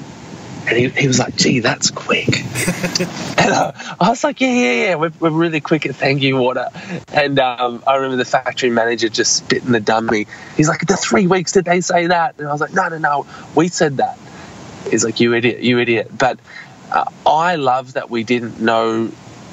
And 0.67 0.77
he, 0.77 0.89
he 0.89 1.07
was 1.07 1.17
like, 1.17 1.35
gee, 1.37 1.61
that's 1.61 1.91
quick. 1.91 2.27
and 2.39 3.53
I, 3.53 3.95
I, 3.99 4.09
was 4.09 4.23
like, 4.23 4.41
yeah, 4.41 4.51
yeah, 4.51 4.71
yeah, 4.71 4.95
we're, 4.95 5.13
we're 5.19 5.29
really 5.29 5.61
quick 5.61 5.85
at 5.85 5.95
thank 5.95 6.21
you 6.21 6.35
water. 6.35 6.67
And 7.13 7.39
um, 7.39 7.81
I 7.87 7.95
remember 7.95 8.17
the 8.17 8.25
factory 8.25 8.69
manager 8.69 9.07
just 9.07 9.37
spitting 9.37 9.71
the 9.71 9.79
dummy. 9.79 10.27
He's 10.57 10.67
like, 10.67 10.85
the 10.85 10.97
three 10.97 11.25
weeks, 11.25 11.53
did 11.53 11.63
they 11.63 11.79
say 11.79 12.07
that? 12.07 12.35
And 12.37 12.49
I 12.49 12.51
was 12.51 12.59
like, 12.59 12.73
no, 12.73 12.89
no, 12.89 12.97
no, 12.97 13.25
we 13.55 13.69
said 13.69 13.97
that. 13.97 14.19
He's 14.89 15.05
like, 15.05 15.21
you 15.21 15.33
idiot, 15.33 15.61
you 15.61 15.79
idiot. 15.79 16.11
But 16.17 16.39
uh, 16.91 17.05
I 17.25 17.55
love 17.55 17.93
that 17.93 18.09
we 18.09 18.23
didn't 18.23 18.59
know 18.59 19.09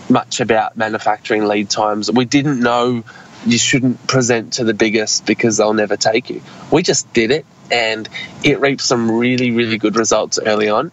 much 0.08 0.40
about 0.40 0.76
manufacturing 0.76 1.44
lead 1.44 1.70
times. 1.70 2.10
We 2.10 2.24
didn't 2.24 2.58
know 2.58 3.04
you 3.46 3.58
shouldn't 3.58 4.04
present 4.06 4.54
to 4.54 4.64
the 4.64 4.74
biggest 4.74 5.26
because 5.26 5.58
they'll 5.58 5.74
never 5.74 5.96
take 5.96 6.28
you. 6.30 6.42
We 6.72 6.82
just 6.82 7.12
did 7.12 7.30
it 7.30 7.46
and 7.70 8.08
it 8.42 8.60
reaped 8.60 8.80
some 8.80 9.10
really, 9.10 9.50
really 9.50 9.78
good 9.78 9.96
results 9.96 10.38
early 10.44 10.68
on. 10.68 10.90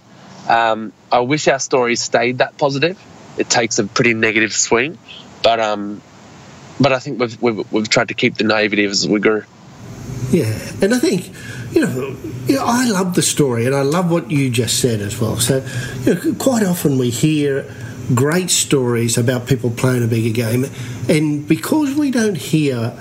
Um, 0.51 0.91
I 1.09 1.21
wish 1.21 1.47
our 1.47 1.59
story 1.59 1.95
stayed 1.95 2.39
that 2.39 2.57
positive. 2.57 3.01
It 3.37 3.49
takes 3.49 3.79
a 3.79 3.85
pretty 3.85 4.13
negative 4.13 4.51
swing, 4.51 4.97
but 5.41 5.61
um, 5.61 6.01
but 6.77 6.91
I 6.91 6.99
think 6.99 7.21
we've, 7.21 7.41
we've, 7.41 7.71
we've 7.71 7.89
tried 7.89 8.09
to 8.09 8.13
keep 8.13 8.35
the 8.35 8.43
naivety 8.43 8.83
as 8.83 9.07
we 9.07 9.21
grew. 9.21 9.45
Yeah, 10.29 10.51
and 10.81 10.93
I 10.93 10.99
think 10.99 11.31
you 11.71 11.85
know, 11.85 12.17
you 12.47 12.55
know, 12.55 12.65
I 12.65 12.89
love 12.89 13.15
the 13.15 13.21
story, 13.21 13.65
and 13.65 13.73
I 13.73 13.81
love 13.81 14.11
what 14.11 14.29
you 14.29 14.49
just 14.49 14.81
said 14.81 14.99
as 14.99 15.19
well. 15.21 15.37
So, 15.37 15.65
you 16.01 16.15
know, 16.15 16.35
quite 16.37 16.63
often 16.63 16.97
we 16.97 17.11
hear 17.11 17.73
great 18.13 18.49
stories 18.49 19.17
about 19.17 19.47
people 19.47 19.71
playing 19.71 20.03
a 20.03 20.07
bigger 20.07 20.33
game, 20.33 20.65
and 21.07 21.47
because 21.47 21.95
we 21.95 22.11
don't 22.11 22.35
hear 22.35 22.93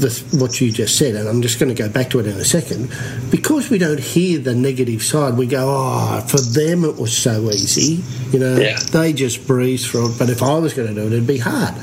the, 0.00 0.38
what 0.38 0.60
you 0.60 0.70
just 0.70 0.96
said, 0.96 1.14
and 1.14 1.28
I'm 1.28 1.42
just 1.42 1.58
going 1.58 1.74
to 1.74 1.80
go 1.80 1.88
back 1.88 2.10
to 2.10 2.20
it 2.20 2.26
in 2.26 2.36
a 2.36 2.44
second, 2.44 2.90
because 3.30 3.70
we 3.70 3.78
don't 3.78 4.00
hear 4.00 4.38
the 4.38 4.54
negative 4.54 5.02
side, 5.02 5.36
we 5.36 5.46
go, 5.46 5.66
oh, 5.68 6.20
for 6.26 6.40
them 6.40 6.84
it 6.84 6.96
was 6.96 7.16
so 7.16 7.50
easy. 7.50 8.02
You 8.32 8.38
know, 8.38 8.56
yeah. 8.56 8.78
they 8.78 9.12
just 9.12 9.46
breeze 9.46 9.88
through 9.88 10.12
it. 10.12 10.18
But 10.18 10.30
if 10.30 10.42
I 10.42 10.58
was 10.58 10.74
going 10.74 10.88
to 10.88 10.94
do 10.94 11.06
it, 11.06 11.12
it'd 11.12 11.26
be 11.26 11.38
hard. 11.38 11.74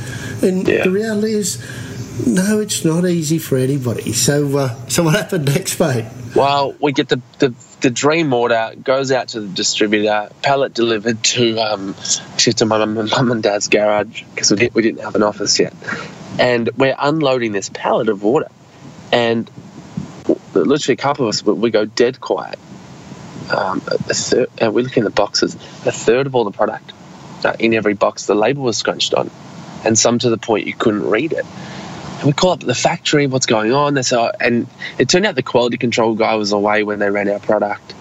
And 0.42 0.68
yeah. 0.68 0.84
the 0.84 0.92
reality 0.92 1.34
is, 1.34 1.64
no, 2.26 2.60
it's 2.60 2.86
not 2.86 3.06
easy 3.06 3.40
for 3.40 3.58
anybody. 3.58 4.14
So, 4.14 4.58
uh, 4.58 4.88
so 4.88 5.04
what 5.04 5.16
happened 5.16 5.46
next, 5.46 5.80
mate? 5.80 6.06
Well, 6.36 6.76
we 6.80 6.92
get 6.92 7.10
the, 7.10 7.22
the 7.40 7.54
the 7.82 7.90
dream 7.90 8.34
order 8.34 8.74
goes 8.84 9.12
out 9.12 9.28
to 9.30 9.42
the 9.42 9.48
distributor, 9.48 10.30
pallet 10.42 10.74
delivered 10.74 11.24
to 11.24 11.58
um, 11.60 11.96
to 12.38 12.66
my 12.66 12.84
mum 12.84 13.32
and 13.32 13.44
dad's 13.44 13.68
garage 13.68 14.24
because 14.34 14.50
we, 14.50 14.58
did, 14.58 14.74
we 14.74 14.82
didn't 14.82 15.02
have 15.02 15.16
an 15.16 15.24
office 15.24 15.60
yet 15.60 15.74
and 16.40 16.70
we're 16.78 16.96
unloading 16.98 17.52
this 17.52 17.70
pallet 17.70 18.10
of 18.10 18.24
water, 18.24 18.50
and 19.12 19.50
literally 20.54 20.94
a 20.94 20.98
couple 20.98 21.26
of 21.26 21.30
us 21.30 21.44
we 21.44 21.70
go 21.72 21.86
dead 21.86 22.20
quiet. 22.20 22.60
Um, 23.50 23.82
third, 23.82 24.50
we 24.60 24.82
look 24.82 24.98
in 24.98 25.04
the 25.04 25.10
boxes. 25.10 25.56
A 25.56 25.92
third 25.92 26.26
of 26.28 26.36
all 26.36 26.46
the 26.46 26.52
product 26.52 26.94
uh, 27.44 27.54
in 27.60 27.74
every 27.74 27.94
box, 27.94 28.26
the 28.26 28.36
label 28.36 28.64
was 28.64 28.78
scrunched 28.78 29.14
on, 29.14 29.30
and 29.84 29.98
some 29.98 30.20
to 30.20 30.30
the 30.30 30.38
point 30.38 30.68
you 30.68 30.74
couldn't 30.74 31.08
read 31.08 31.34
it. 31.34 31.46
And 32.18 32.24
we 32.24 32.34
call 32.34 32.52
up 32.52 32.62
the 32.62 32.74
factory, 32.74 33.28
what's 33.28 33.46
going 33.46 33.74
on? 33.74 33.94
They 33.94 34.02
say, 34.02 34.32
and 34.40 34.68
it 34.98 35.10
turned 35.10 35.26
out 35.26 35.36
the 35.36 35.44
quality 35.44 35.78
control 35.78 36.16
guy 36.16 36.36
was 36.36 36.54
away 36.54 36.84
when 36.84 36.98
they 37.00 37.10
ran 37.10 37.30
our 37.30 37.40
product, 37.40 37.94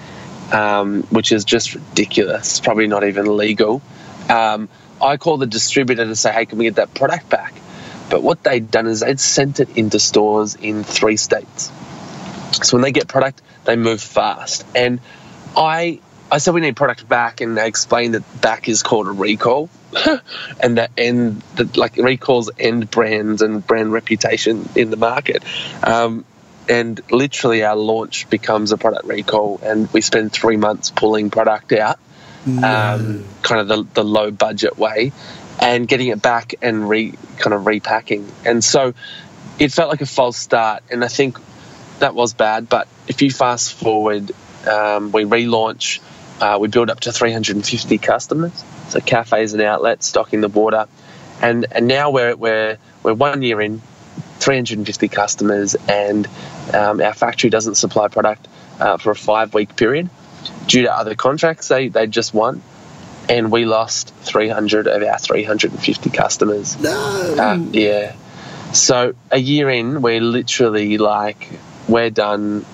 um, 0.53 1.03
which 1.05 1.33
is 1.33 1.45
just 1.45 1.75
ridiculous. 1.75 2.59
It's 2.59 2.61
Probably 2.61 2.87
not 2.87 3.05
even 3.05 3.37
legal. 3.37 3.83
Um, 4.31 4.69
I 5.03 5.17
call 5.17 5.37
the 5.37 5.47
distributor 5.47 6.05
to 6.05 6.17
say, 6.17 6.33
hey, 6.33 6.47
can 6.47 6.59
we 6.59 6.65
get 6.65 6.77
that 6.77 6.95
product 6.95 7.29
back? 7.29 7.55
But 8.11 8.23
what 8.23 8.43
they'd 8.43 8.71
done 8.71 8.87
is 8.87 9.01
they'd 9.01 9.21
sent 9.21 9.61
it 9.61 9.77
into 9.77 9.99
stores 9.99 10.55
in 10.55 10.85
three 10.85 11.17
states. 11.17 11.71
So 12.63 12.77
when 12.77 12.83
they 12.83 12.93
get 12.93 13.09
product, 13.09 13.43
they 13.65 13.77
move 13.77 14.01
fast. 14.01 14.65
And 14.75 15.01
I 15.57 16.01
I 16.31 16.39
said 16.39 16.55
we 16.55 16.61
need 16.61 16.77
product 16.77 17.09
back, 17.09 17.41
and 17.41 17.57
they 17.57 17.67
explained 17.67 18.15
that 18.15 18.41
back 18.41 18.69
is 18.69 18.83
called 18.83 19.07
a 19.07 19.13
recall, 19.13 19.69
and 20.61 20.79
that 20.79 20.91
end 20.97 21.43
that 21.57 21.77
like 21.77 21.97
recalls 21.97 22.51
end 22.59 22.91
brands 22.91 23.43
and 23.43 23.65
brand 23.67 23.93
reputation 23.93 24.69
in 24.75 24.91
the 24.91 24.97
market. 24.97 25.45
Um, 25.83 26.25
and 26.69 27.01
literally, 27.11 27.63
our 27.63 27.77
launch 27.77 28.29
becomes 28.31 28.73
a 28.73 28.79
product 28.79 29.05
recall, 29.05 29.61
and 29.63 29.93
we 29.93 30.01
spend 30.01 30.33
three 30.33 30.57
months 30.57 30.91
pulling 30.91 31.31
product 31.31 31.73
out, 31.73 31.99
um, 32.47 33.25
kind 33.43 33.61
of 33.61 33.69
the, 33.69 33.87
the 33.95 34.05
low 34.05 34.31
budget 34.31 34.79
way 34.79 35.13
and 35.65 35.89
getting 35.89 36.09
it 36.09 36.21
back 36.21 36.55
and 36.61 36.89
re 36.89 37.15
kind 37.39 37.55
of 37.55 37.67
repacking. 37.67 38.31
And 38.45 38.63
so 38.63 38.93
it 39.59 39.73
felt 39.73 39.89
like 39.89 40.03
a 40.03 40.07
false 40.07 40.37
start. 40.37 40.83
And 40.91 41.03
I 41.03 41.09
think 41.09 41.39
that 42.01 42.15
was 42.15 42.35
bad. 42.35 42.69
But 42.69 42.87
if 43.09 43.23
you 43.23 43.31
fast 43.31 43.73
forward, 43.73 44.31
um, 44.69 45.11
we 45.11 45.25
relaunch, 45.25 46.01
uh, 46.41 46.59
we 46.61 46.69
build 46.69 46.91
up 46.91 47.01
to 47.01 47.13
350 47.13 47.97
customers, 47.97 48.65
so 48.91 49.01
cafes 49.01 49.55
and 49.55 49.63
outlets 49.63 50.07
stocking 50.07 50.43
the 50.43 50.49
water, 50.49 50.87
and 51.41 51.67
and 51.71 51.87
now 51.87 52.11
we're 52.11 52.37
we're 52.37 52.77
we're 53.03 53.15
one 53.15 53.41
year 53.41 53.61
in, 53.61 53.81
350 54.41 55.09
customers, 55.09 55.77
and 55.89 56.29
um, 56.75 57.01
our 57.01 57.15
factory 57.15 57.49
doesn't 57.49 57.77
supply 57.77 58.09
product 58.09 58.49
uh, 58.81 58.99
for 58.99 59.13
a 59.13 59.17
five 59.17 59.55
week 59.55 59.77
period 59.77 60.11
due 60.67 60.83
to 60.83 60.93
other 60.93 61.15
contracts 61.15 61.69
they 61.69 61.89
they 61.89 62.07
just 62.07 62.35
won. 62.35 62.63
And 63.29 63.51
we 63.51 63.65
lost 63.65 64.15
300 64.23 64.87
of 64.87 65.03
our 65.03 65.19
350 65.19 66.11
customers. 66.11 66.79
No. 66.79 67.37
Uh, 67.39 67.59
yeah. 67.73 68.15
So 68.75 69.15
a 69.31 69.39
year 69.39 69.71
in, 69.71 70.03
we're 70.03 70.21
literally 70.21 70.99
like, 70.99 71.49
we're 71.89 72.11
done. 72.11 72.67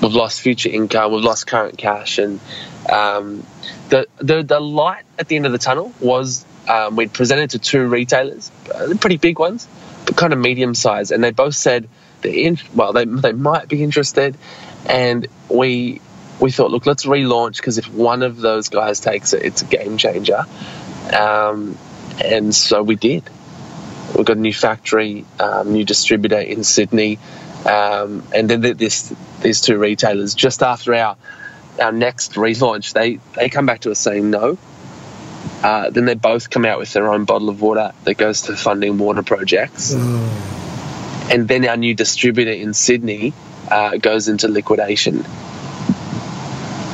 We've 0.00 0.12
lost 0.12 0.40
future 0.40 0.68
income. 0.68 1.12
We've 1.12 1.24
lost 1.24 1.46
current 1.46 1.78
cash, 1.78 2.18
and 2.18 2.40
um, 2.90 3.46
the, 3.88 4.06
the 4.18 4.42
the 4.42 4.60
light 4.60 5.04
at 5.18 5.28
the 5.28 5.36
end 5.36 5.46
of 5.46 5.52
the 5.52 5.58
tunnel 5.58 5.92
was 6.00 6.44
um, 6.68 6.96
we'd 6.96 7.12
presented 7.12 7.50
to 7.50 7.58
two 7.58 7.86
retailers, 7.86 8.50
uh, 8.74 8.94
pretty 9.00 9.16
big 9.16 9.38
ones, 9.38 9.66
but 10.06 10.16
kind 10.16 10.32
of 10.32 10.38
medium 10.38 10.74
size, 10.74 11.10
and 11.12 11.22
they 11.22 11.30
both 11.30 11.54
said 11.54 11.88
they're 12.20 12.34
in. 12.34 12.58
Well, 12.74 12.92
they 12.92 13.04
they 13.04 13.32
might 13.32 13.68
be 13.68 13.82
interested, 13.82 14.36
and 14.86 15.26
we 15.48 16.00
we 16.42 16.50
thought, 16.50 16.72
look, 16.72 16.86
let's 16.86 17.06
relaunch 17.06 17.56
because 17.58 17.78
if 17.78 17.88
one 17.92 18.22
of 18.24 18.36
those 18.36 18.68
guys 18.68 18.98
takes 18.98 19.32
it, 19.32 19.42
it's 19.44 19.62
a 19.62 19.64
game 19.64 19.96
changer. 19.96 20.44
Um, 21.16 21.78
and 22.22 22.52
so 22.52 22.82
we 22.82 22.96
did. 22.96 23.22
We've 24.16 24.26
got 24.26 24.36
a 24.36 24.40
new 24.40 24.52
factory, 24.52 25.24
um, 25.38 25.72
new 25.72 25.84
distributor 25.84 26.40
in 26.40 26.64
Sydney, 26.64 27.20
um, 27.64 28.24
and 28.34 28.50
then 28.50 28.60
this 28.76 29.14
these 29.40 29.60
two 29.60 29.78
retailers 29.78 30.34
just 30.34 30.62
after 30.62 30.92
our 30.94 31.16
our 31.80 31.92
next 31.92 32.32
relaunch, 32.32 32.92
they 32.92 33.20
they 33.36 33.48
come 33.48 33.64
back 33.64 33.80
to 33.82 33.92
us 33.92 34.00
saying 34.00 34.28
no. 34.28 34.58
Uh, 35.62 35.90
then 35.90 36.06
they 36.06 36.14
both 36.14 36.50
come 36.50 36.64
out 36.64 36.78
with 36.80 36.92
their 36.92 37.08
own 37.08 37.24
bottle 37.24 37.48
of 37.48 37.62
water 37.62 37.92
that 38.04 38.14
goes 38.14 38.42
to 38.42 38.56
funding 38.56 38.98
water 38.98 39.22
projects. 39.22 39.92
Oh. 39.96 41.28
And 41.30 41.46
then 41.46 41.66
our 41.68 41.76
new 41.76 41.94
distributor 41.94 42.50
in 42.50 42.74
Sydney 42.74 43.32
uh, 43.70 43.96
goes 43.96 44.28
into 44.28 44.48
liquidation. 44.48 45.24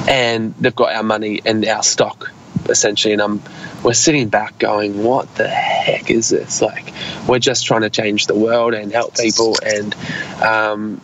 And 0.09 0.55
they've 0.57 0.75
got 0.75 0.93
our 0.95 1.03
money 1.05 1.41
and 1.45 1.65
our 1.67 1.83
stock 1.83 2.33
essentially. 2.69 3.13
And 3.13 3.23
I'm, 3.23 3.43
we're 3.83 3.95
sitting 3.95 4.29
back 4.29 4.59
going, 4.59 5.03
what 5.03 5.33
the 5.37 5.49
heck 5.49 6.11
is 6.11 6.29
this? 6.29 6.61
Like, 6.61 6.93
we're 7.29 7.39
just 7.39 7.67
trying 7.67 7.83
to 7.83 7.91
change 7.91 8.27
the 8.27 8.35
world 8.35 8.75
and 8.75 8.93
help 8.93 9.17
people, 9.17 9.57
and 9.65 9.95
um, 10.43 11.01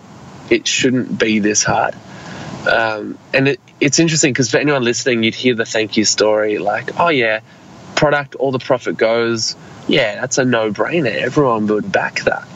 it 0.51 0.67
shouldn't 0.67 1.19
be 1.19 1.39
this 1.39 1.63
hard. 1.63 1.95
Um, 2.71 3.19
and 3.33 3.49
it, 3.49 3.61
it's 3.81 3.99
interesting 3.99 4.33
because 4.33 4.51
for 4.51 4.59
anyone 4.59 4.85
listening, 4.85 5.23
you'd 5.23 5.35
hear 5.35 5.55
the 5.55 5.67
thank 5.67 5.97
you 5.97 6.05
story 6.05 6.59
like, 6.59 6.99
oh, 6.99 7.09
yeah, 7.09 7.41
product, 7.95 8.35
all 8.37 8.53
the 8.53 8.59
profit 8.59 8.97
goes. 8.97 9.57
Yeah, 9.87 10.21
that's 10.21 10.39
a 10.39 10.45
no 10.45 10.73
brainer. 10.73 11.15
Everyone 11.15 11.67
would 11.67 11.93
back 11.93 12.21
that. 12.21 12.49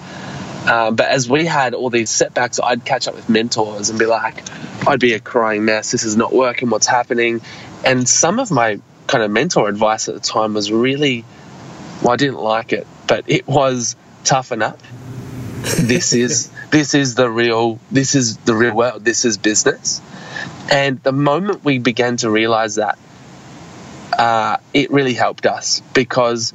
Um, 0.68 0.96
but 0.96 1.08
as 1.08 1.30
we 1.30 1.46
had 1.46 1.72
all 1.72 1.88
these 1.88 2.10
setbacks, 2.10 2.60
I'd 2.60 2.84
catch 2.84 3.08
up 3.08 3.14
with 3.14 3.28
mentors 3.30 3.88
and 3.88 3.98
be 3.98 4.04
like, 4.04 4.44
I'd 4.86 5.00
be 5.00 5.14
a 5.14 5.20
crying 5.20 5.64
mess. 5.64 5.92
This 5.92 6.04
is 6.04 6.14
not 6.14 6.30
working. 6.30 6.68
What's 6.68 6.86
happening? 6.86 7.40
And 7.86 8.06
some 8.06 8.38
of 8.38 8.50
my 8.50 8.78
kind 9.06 9.24
of 9.24 9.30
mentor 9.30 9.68
advice 9.70 10.08
at 10.08 10.14
the 10.14 10.20
time 10.20 10.52
was 10.52 10.70
really, 10.70 11.24
well, 12.02 12.12
I 12.12 12.16
didn't 12.16 12.40
like 12.40 12.74
it, 12.74 12.86
but 13.06 13.24
it 13.28 13.48
was 13.48 13.96
toughen 14.24 14.60
up. 14.60 14.78
This 15.78 16.12
is 16.12 16.50
this 16.70 16.92
is 16.94 17.14
the 17.14 17.30
real 17.30 17.80
this 17.90 18.14
is 18.14 18.36
the 18.36 18.54
real 18.54 18.74
world. 18.74 19.04
This 19.06 19.24
is 19.24 19.38
business. 19.38 20.02
And 20.70 21.02
the 21.02 21.12
moment 21.12 21.64
we 21.64 21.78
began 21.78 22.18
to 22.18 22.30
realize 22.30 22.74
that, 22.74 22.98
uh, 24.12 24.58
it 24.74 24.90
really 24.90 25.14
helped 25.14 25.46
us 25.46 25.80
because 25.94 26.52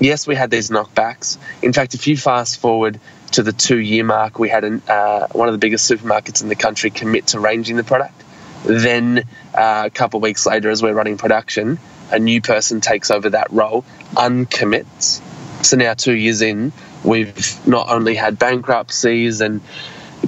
yes, 0.00 0.26
we 0.26 0.34
had 0.34 0.50
these 0.50 0.68
knockbacks. 0.68 1.38
In 1.62 1.72
fact, 1.72 1.94
if 1.94 2.08
you 2.08 2.16
fast 2.16 2.60
forward 2.60 2.98
to 3.32 3.42
the 3.42 3.52
two 3.52 3.78
year 3.78 4.04
mark, 4.04 4.38
we 4.38 4.48
had 4.48 4.64
an, 4.64 4.82
uh, 4.88 5.28
one 5.28 5.48
of 5.48 5.52
the 5.52 5.58
biggest 5.58 5.90
supermarkets 5.90 6.42
in 6.42 6.48
the 6.48 6.56
country 6.56 6.90
commit 6.90 7.28
to 7.28 7.40
ranging 7.40 7.76
the 7.76 7.84
product. 7.84 8.22
Then 8.64 9.24
uh, 9.54 9.84
a 9.86 9.90
couple 9.90 10.18
of 10.18 10.22
weeks 10.22 10.46
later, 10.46 10.70
as 10.70 10.82
we're 10.82 10.94
running 10.94 11.18
production, 11.18 11.78
a 12.10 12.18
new 12.18 12.40
person 12.40 12.80
takes 12.80 13.10
over 13.10 13.30
that 13.30 13.50
role, 13.50 13.84
uncommits. 14.16 15.20
So 15.62 15.76
now, 15.76 15.94
two 15.94 16.14
years 16.14 16.42
in, 16.42 16.72
we've 17.04 17.66
not 17.66 17.88
only 17.88 18.14
had 18.14 18.38
bankruptcies 18.38 19.40
and 19.40 19.60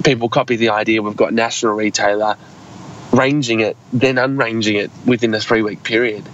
people 0.03 0.29
copy 0.29 0.55
the 0.55 0.69
idea, 0.69 1.01
we've 1.01 1.15
got 1.15 1.33
national 1.33 1.73
retailer 1.73 2.37
ranging 3.11 3.61
it, 3.61 3.77
then 3.93 4.17
unranging 4.17 4.75
it 4.75 4.91
within 5.05 5.33
a 5.33 5.39
three 5.39 5.61
week 5.61 5.83
period. 5.83 6.27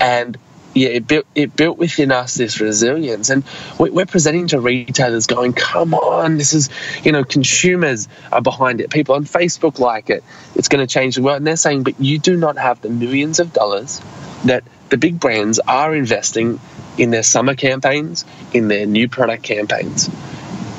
And 0.00 0.36
yeah, 0.76 0.90
it 0.90 1.08
built 1.08 1.24
it 1.34 1.56
built 1.56 1.78
within 1.78 2.12
us 2.12 2.34
this 2.34 2.60
resilience, 2.60 3.30
and 3.30 3.44
we're 3.78 4.04
presenting 4.04 4.48
to 4.48 4.60
retailers, 4.60 5.26
going, 5.26 5.54
"Come 5.54 5.94
on, 5.94 6.36
this 6.36 6.52
is 6.52 6.68
you 7.02 7.12
know, 7.12 7.24
consumers 7.24 8.08
are 8.30 8.42
behind 8.42 8.82
it. 8.82 8.90
People 8.90 9.14
on 9.14 9.24
Facebook 9.24 9.78
like 9.78 10.10
it. 10.10 10.22
It's 10.54 10.68
going 10.68 10.86
to 10.86 10.92
change 10.92 11.16
the 11.16 11.22
world." 11.22 11.38
And 11.38 11.46
they're 11.46 11.56
saying, 11.56 11.82
"But 11.82 11.98
you 11.98 12.18
do 12.18 12.36
not 12.36 12.58
have 12.58 12.82
the 12.82 12.90
millions 12.90 13.40
of 13.40 13.54
dollars 13.54 14.02
that 14.44 14.64
the 14.90 14.98
big 14.98 15.18
brands 15.18 15.58
are 15.60 15.94
investing 15.94 16.60
in 16.98 17.10
their 17.10 17.22
summer 17.22 17.54
campaigns, 17.54 18.26
in 18.52 18.68
their 18.68 18.84
new 18.84 19.08
product 19.08 19.44
campaigns, 19.44 20.10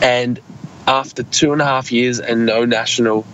and 0.03 0.39
after 0.87 1.23
two 1.23 1.53
and 1.53 1.61
a 1.61 1.65
half 1.65 1.91
years 1.91 2.19
and 2.19 2.45
no 2.45 2.65
national." 2.65 3.25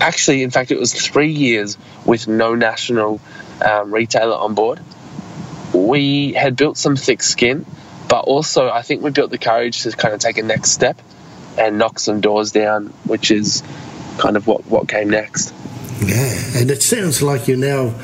Actually, 0.00 0.42
in 0.42 0.50
fact, 0.50 0.70
it 0.70 0.78
was 0.78 0.92
three 0.92 1.32
years 1.32 1.78
with 2.04 2.28
no 2.28 2.54
national 2.54 3.20
um, 3.64 3.92
retailer 3.92 4.36
on 4.36 4.52
board 4.52 4.80
we 5.74 6.32
had 6.32 6.56
built 6.56 6.78
some 6.78 6.96
thick 6.96 7.22
skin, 7.22 7.66
but 8.08 8.20
also 8.20 8.70
I 8.70 8.82
think 8.82 9.02
we 9.02 9.10
built 9.10 9.30
the 9.30 9.38
courage 9.38 9.82
to 9.82 9.90
kind 9.92 10.14
of 10.14 10.20
take 10.20 10.38
a 10.38 10.42
next 10.42 10.70
step 10.70 11.00
and 11.58 11.78
knock 11.78 11.98
some 11.98 12.20
doors 12.20 12.52
down, 12.52 12.86
which 13.04 13.30
is 13.30 13.62
kind 14.18 14.36
of 14.36 14.46
what, 14.46 14.66
what 14.66 14.88
came 14.88 15.10
next. 15.10 15.52
Yeah, 16.00 16.34
and 16.56 16.70
it 16.70 16.82
sounds 16.82 17.22
like 17.22 17.48
you're 17.48 17.56
now 17.56 17.94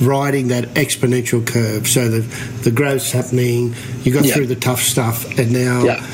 riding 0.00 0.48
that 0.48 0.64
exponential 0.74 1.46
curve. 1.46 1.88
So 1.88 2.08
the 2.08 2.20
the 2.62 2.70
growth's 2.70 3.12
happening, 3.12 3.74
you 4.02 4.12
got 4.12 4.24
yeah. 4.24 4.34
through 4.34 4.46
the 4.46 4.56
tough 4.56 4.80
stuff, 4.80 5.38
and 5.38 5.52
now 5.52 5.84
yeah. 5.84 6.06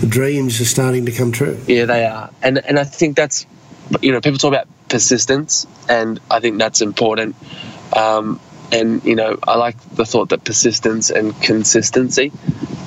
the 0.00 0.06
dreams 0.06 0.60
are 0.60 0.66
starting 0.66 1.06
to 1.06 1.12
come 1.12 1.32
true. 1.32 1.58
Yeah, 1.66 1.86
they 1.86 2.04
are, 2.04 2.30
and 2.42 2.58
and 2.58 2.78
I 2.78 2.84
think 2.84 3.16
that's 3.16 3.46
you 4.00 4.12
know 4.12 4.20
people 4.20 4.38
talk 4.38 4.48
about 4.48 4.68
persistence, 4.88 5.66
and 5.88 6.20
I 6.30 6.40
think 6.40 6.58
that's 6.58 6.80
important. 6.80 7.34
Um, 7.94 8.40
and, 8.72 9.04
you 9.04 9.14
know, 9.14 9.38
I 9.46 9.56
like 9.56 9.78
the 9.90 10.04
thought 10.04 10.30
that 10.30 10.44
persistence 10.44 11.10
and 11.10 11.40
consistency 11.40 12.32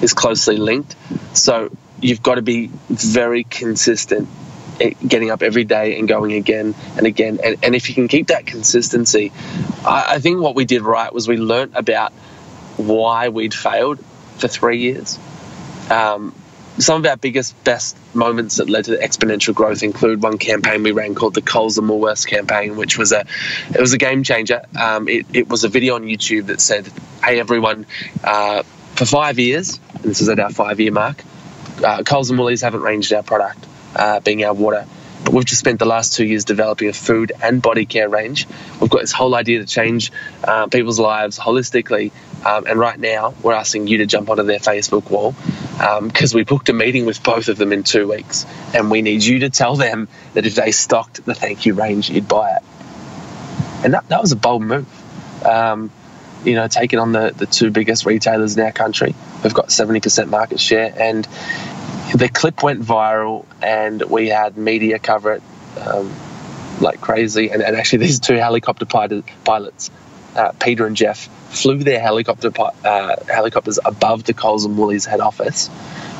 is 0.02 0.14
closely 0.14 0.58
linked. 0.58 0.96
So 1.34 1.70
you've 2.02 2.22
got 2.22 2.36
to 2.36 2.42
be 2.42 2.68
very 2.90 3.44
consistent 3.44 4.28
getting 5.06 5.32
up 5.32 5.42
every 5.42 5.64
day 5.64 5.98
and 5.98 6.08
going 6.08 6.34
again 6.34 6.76
and 6.98 7.08
again. 7.08 7.40
And, 7.44 7.58
and 7.64 7.76
if 7.76 7.90
you 7.90 7.96
can 7.96 8.08
keep 8.08 8.28
that 8.28 8.46
consistency, 8.46 9.32
I, 9.86 10.16
I 10.16 10.20
think 10.20 10.40
what 10.42 10.56
we 10.56 10.66
did 10.66 10.82
right 10.82 11.12
was 11.12 11.28
we 11.28 11.38
learnt 11.38 11.74
about 11.76 12.14
why 12.78 13.30
we'd 13.30 13.54
failed 13.54 14.04
for 14.38 14.48
three 14.48 14.80
years. 14.80 15.18
Um, 15.90 16.36
some 16.80 17.02
of 17.02 17.06
our 17.10 17.18
biggest, 17.18 17.62
best 17.64 17.98
moments 18.14 18.58
that 18.58 18.70
led 18.70 18.86
to 18.86 18.92
the 18.92 18.98
exponential 18.98 19.54
growth 19.54 19.84
include 19.84 20.22
one 20.22 20.38
campaign 20.38 20.84
we 20.84 20.92
ran 20.92 21.16
called 21.16 21.34
the 21.34 21.42
Coles 21.42 21.78
and 21.78 21.90
Woolworths 21.90 22.28
campaign, 22.28 22.76
which 22.76 22.98
was 22.98 23.12
a 23.12 23.26
it 23.74 23.80
was 23.80 23.94
a 23.94 23.98
game 23.98 24.24
changer. 24.24 24.62
Um, 24.80 25.08
it, 25.08 25.26
it 25.34 25.50
was 25.50 25.64
a 25.64 25.70
video 25.70 25.96
on 25.96 26.04
YouTube 26.04 26.48
that 26.48 26.62
said, 26.62 26.88
"Hey 27.24 27.40
everyone, 27.40 27.86
uh, 28.24 28.64
for 28.96 29.06
five 29.06 29.40
years, 29.40 29.80
and 29.96 30.04
this 30.04 30.22
is 30.22 30.30
at 30.30 30.40
our 30.40 30.52
five 30.52 30.80
year 30.80 30.92
mark, 30.92 31.24
uh, 31.84 32.04
Coles 32.04 32.30
and 32.30 32.40
Woolies 32.40 32.62
haven't 32.62 32.82
ranged 32.82 33.12
our 33.14 33.24
product, 33.24 33.66
uh, 33.96 34.20
being 34.20 34.44
our 34.44 34.54
water." 34.54 34.86
But 35.24 35.34
we've 35.34 35.46
just 35.46 35.60
spent 35.60 35.80
the 35.80 35.86
last 35.86 36.14
two 36.14 36.26
years 36.26 36.46
developing 36.46 36.90
a 36.90 36.94
food 36.94 37.32
and 37.42 37.60
body 37.60 37.88
care 37.88 38.08
range. 38.08 38.48
We've 38.80 38.90
got 38.90 39.02
this 39.02 39.12
whole 39.12 39.34
idea 39.34 39.60
to 39.60 39.66
change 39.66 40.12
uh, 40.44 40.68
people's 40.68 41.00
lives 41.00 41.40
holistically. 41.40 42.12
Um, 42.46 42.68
and 42.68 42.80
right 42.80 43.00
now, 43.00 43.34
we're 43.42 43.54
asking 43.54 43.88
you 43.88 43.98
to 43.98 44.06
jump 44.06 44.30
onto 44.30 44.44
their 44.44 44.60
Facebook 44.60 45.10
wall 45.10 45.34
because 45.78 46.34
um, 46.34 46.38
we 46.38 46.44
booked 46.44 46.70
a 46.70 46.74
meeting 46.74 47.06
with 47.06 47.22
both 47.22 47.50
of 47.50 47.58
them 47.58 47.72
in 47.72 47.84
two 47.84 48.08
weeks. 48.08 48.46
And 48.74 48.90
we 48.90 49.02
need 49.02 49.24
you 49.24 49.40
to 49.40 49.50
tell 49.50 49.76
them 49.76 50.08
that 50.34 50.46
if 50.46 50.56
they 50.56 50.72
stocked 50.72 51.24
the 51.24 51.36
thank 51.36 51.66
you 51.66 51.76
range, 51.76 52.10
you'd 52.10 52.28
buy 52.28 52.52
it. 52.52 52.64
And 53.84 53.94
that, 53.94 54.08
that 54.10 54.22
was 54.22 54.32
a 54.32 54.36
bold 54.36 54.64
move. 54.64 54.88
Um, 55.46 55.92
you 56.44 56.56
know, 56.56 56.68
taking 56.68 57.00
on 57.00 57.12
the, 57.12 57.34
the 57.36 57.46
two 57.46 57.70
biggest 57.70 58.06
retailers 58.06 58.58
in 58.58 58.64
our 58.64 58.72
country. 58.72 59.14
We've 59.44 59.54
got 59.54 59.68
70% 59.68 60.30
market 60.30 60.60
share. 60.60 60.94
And 60.98 61.28
the 62.16 62.30
clip 62.30 62.64
went 62.64 62.82
viral, 62.82 63.46
and 63.62 64.02
we 64.02 64.30
had 64.30 64.58
media 64.58 64.98
cover 64.98 65.34
it 65.34 65.44
um, 65.80 66.14
like 66.80 67.02
crazy. 67.02 67.50
And, 67.50 67.62
and, 67.62 67.76
actually, 67.76 68.00
these 68.00 68.20
two 68.20 68.36
helicopter 68.36 68.86
pilots, 68.86 69.92
uh, 70.36 70.54
Peter 70.54 70.86
and 70.86 70.96
Jeff, 70.96 71.30
flew 71.50 71.78
their 71.78 72.00
helicopter 72.00 72.52
uh, 72.84 73.16
helicopters 73.28 73.80
above 73.86 74.24
the 74.24 74.34
Coles 74.34 74.66
and 74.66 74.78
Woolies 74.78 75.06
head 75.06 75.20
office 75.20 75.70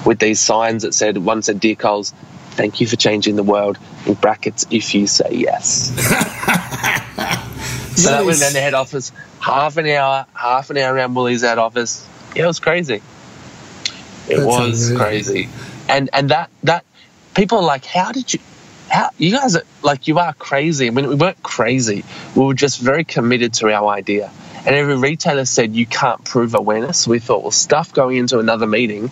with 0.06 0.20
these 0.20 0.40
signs 0.40 0.84
that 0.84 0.94
said 0.94 1.18
one 1.18 1.42
said 1.42 1.60
"Dear 1.60 1.76
Coles, 1.76 2.14
thank 2.52 2.82
you 2.82 2.88
for 2.88 2.96
changing 2.96 3.36
the 3.36 3.44
world. 3.44 3.78
In 4.06 4.14
brackets, 4.14 4.66
if 4.72 4.96
you 4.96 5.08
say 5.08 5.30
yes. 5.32 5.92
so 7.96 8.10
that 8.10 8.26
went 8.26 8.40
down 8.40 8.54
the 8.54 8.62
head 8.62 8.74
office. 8.74 9.12
Half 9.40 9.78
an 9.78 9.88
hour, 9.88 10.26
half 10.34 10.70
an 10.70 10.78
hour 10.78 10.94
around 10.94 11.14
Woolies 11.14 11.42
head 11.42 11.58
office. 11.58 12.06
Yeah, 12.36 12.44
it 12.44 12.48
was 12.48 12.60
crazy. 12.60 12.96
It 12.96 14.38
That's 14.38 14.46
was 14.46 14.90
unreal. 14.90 15.06
crazy, 15.06 15.50
and 15.88 16.10
and 16.14 16.30
that 16.30 16.50
that 16.64 16.86
people 17.34 17.60
are 17.60 17.64
like, 17.64 17.86
how 17.86 18.12
did 18.12 18.34
you? 18.34 18.40
How 18.90 19.10
you 19.18 19.32
guys 19.32 19.56
are 19.56 19.64
like 19.84 20.08
you 20.08 20.20
are 20.20 20.34
crazy. 20.34 20.88
I 20.88 20.90
mean, 20.90 21.08
we 21.08 21.16
weren't 21.16 21.42
crazy. 21.44 22.04
We 22.36 22.46
were 22.46 22.54
just 22.54 22.80
very 22.80 23.04
committed 23.04 23.54
to 23.56 23.74
our 23.74 23.90
idea. 23.90 24.32
And 24.68 24.76
every 24.76 24.98
retailer 24.98 25.46
said 25.46 25.78
you 25.78 25.86
can't 25.86 26.26
prove 26.26 26.54
awareness. 26.54 27.08
We 27.08 27.20
thought, 27.20 27.42
well, 27.42 27.52
stuff 27.52 27.94
going 27.94 28.18
into 28.18 28.40
another 28.40 28.68
meeting 28.68 29.10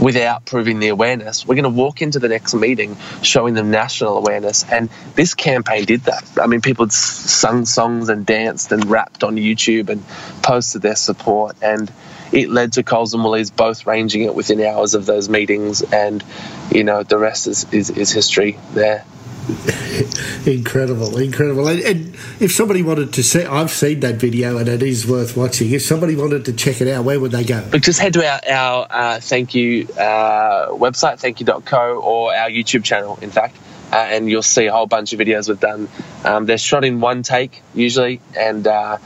without 0.00 0.46
proving 0.46 0.80
the 0.80 0.88
awareness. 0.88 1.46
We're 1.46 1.56
going 1.56 1.64
to 1.64 1.68
walk 1.68 2.00
into 2.00 2.18
the 2.18 2.28
next 2.28 2.54
meeting 2.54 2.96
showing 3.20 3.52
them 3.52 3.70
national 3.70 4.16
awareness. 4.16 4.64
And 4.64 4.88
this 5.14 5.34
campaign 5.34 5.84
did 5.84 6.04
that. 6.04 6.24
I 6.40 6.46
mean, 6.46 6.62
people 6.62 6.88
sung 6.88 7.66
songs 7.66 8.08
and 8.08 8.24
danced 8.24 8.72
and 8.72 8.86
rapped 8.86 9.22
on 9.22 9.36
YouTube 9.36 9.90
and 9.90 10.02
posted 10.42 10.80
their 10.80 10.96
support. 10.96 11.54
And 11.60 11.92
it 12.32 12.48
led 12.48 12.72
to 12.72 12.82
Coles 12.82 13.12
and 13.12 13.22
Woolies 13.22 13.50
both 13.50 13.86
ranging 13.86 14.22
it 14.22 14.34
within 14.34 14.58
hours 14.62 14.94
of 14.94 15.04
those 15.04 15.28
meetings. 15.28 15.82
And, 15.82 16.24
you 16.70 16.82
know, 16.82 17.02
the 17.02 17.18
rest 17.18 17.46
is, 17.46 17.70
is, 17.74 17.90
is 17.90 18.10
history 18.10 18.58
there. 18.72 19.04
Incredible, 20.46 21.18
incredible. 21.18 21.66
And, 21.66 21.80
and 21.80 22.14
if 22.40 22.52
somebody 22.52 22.82
wanted 22.82 23.12
to 23.14 23.22
see, 23.22 23.44
I've 23.44 23.70
seen 23.70 24.00
that 24.00 24.16
video 24.16 24.56
and 24.58 24.68
it 24.68 24.82
is 24.82 25.06
worth 25.06 25.36
watching. 25.36 25.72
If 25.72 25.82
somebody 25.82 26.14
wanted 26.14 26.44
to 26.44 26.52
check 26.52 26.80
it 26.80 26.88
out, 26.88 27.04
where 27.04 27.18
would 27.18 27.32
they 27.32 27.44
go? 27.44 27.66
But 27.70 27.82
just 27.82 27.98
head 27.98 28.12
to 28.14 28.24
our, 28.24 28.40
our 28.48 28.86
uh, 28.88 29.20
thank 29.20 29.54
you 29.54 29.88
uh, 29.98 30.68
website, 30.68 31.20
thankyou.co, 31.20 32.00
or 32.00 32.34
our 32.34 32.50
YouTube 32.50 32.84
channel, 32.84 33.18
in 33.20 33.30
fact, 33.30 33.56
uh, 33.92 33.96
and 33.96 34.28
you'll 34.28 34.42
see 34.42 34.66
a 34.66 34.72
whole 34.72 34.86
bunch 34.86 35.12
of 35.12 35.18
videos 35.18 35.48
we've 35.48 35.60
done. 35.60 35.88
Um, 36.24 36.46
they're 36.46 36.58
shot 36.58 36.84
in 36.84 37.00
one 37.00 37.22
take, 37.22 37.62
usually, 37.74 38.20
and 38.36 38.64
uh, 38.66 38.98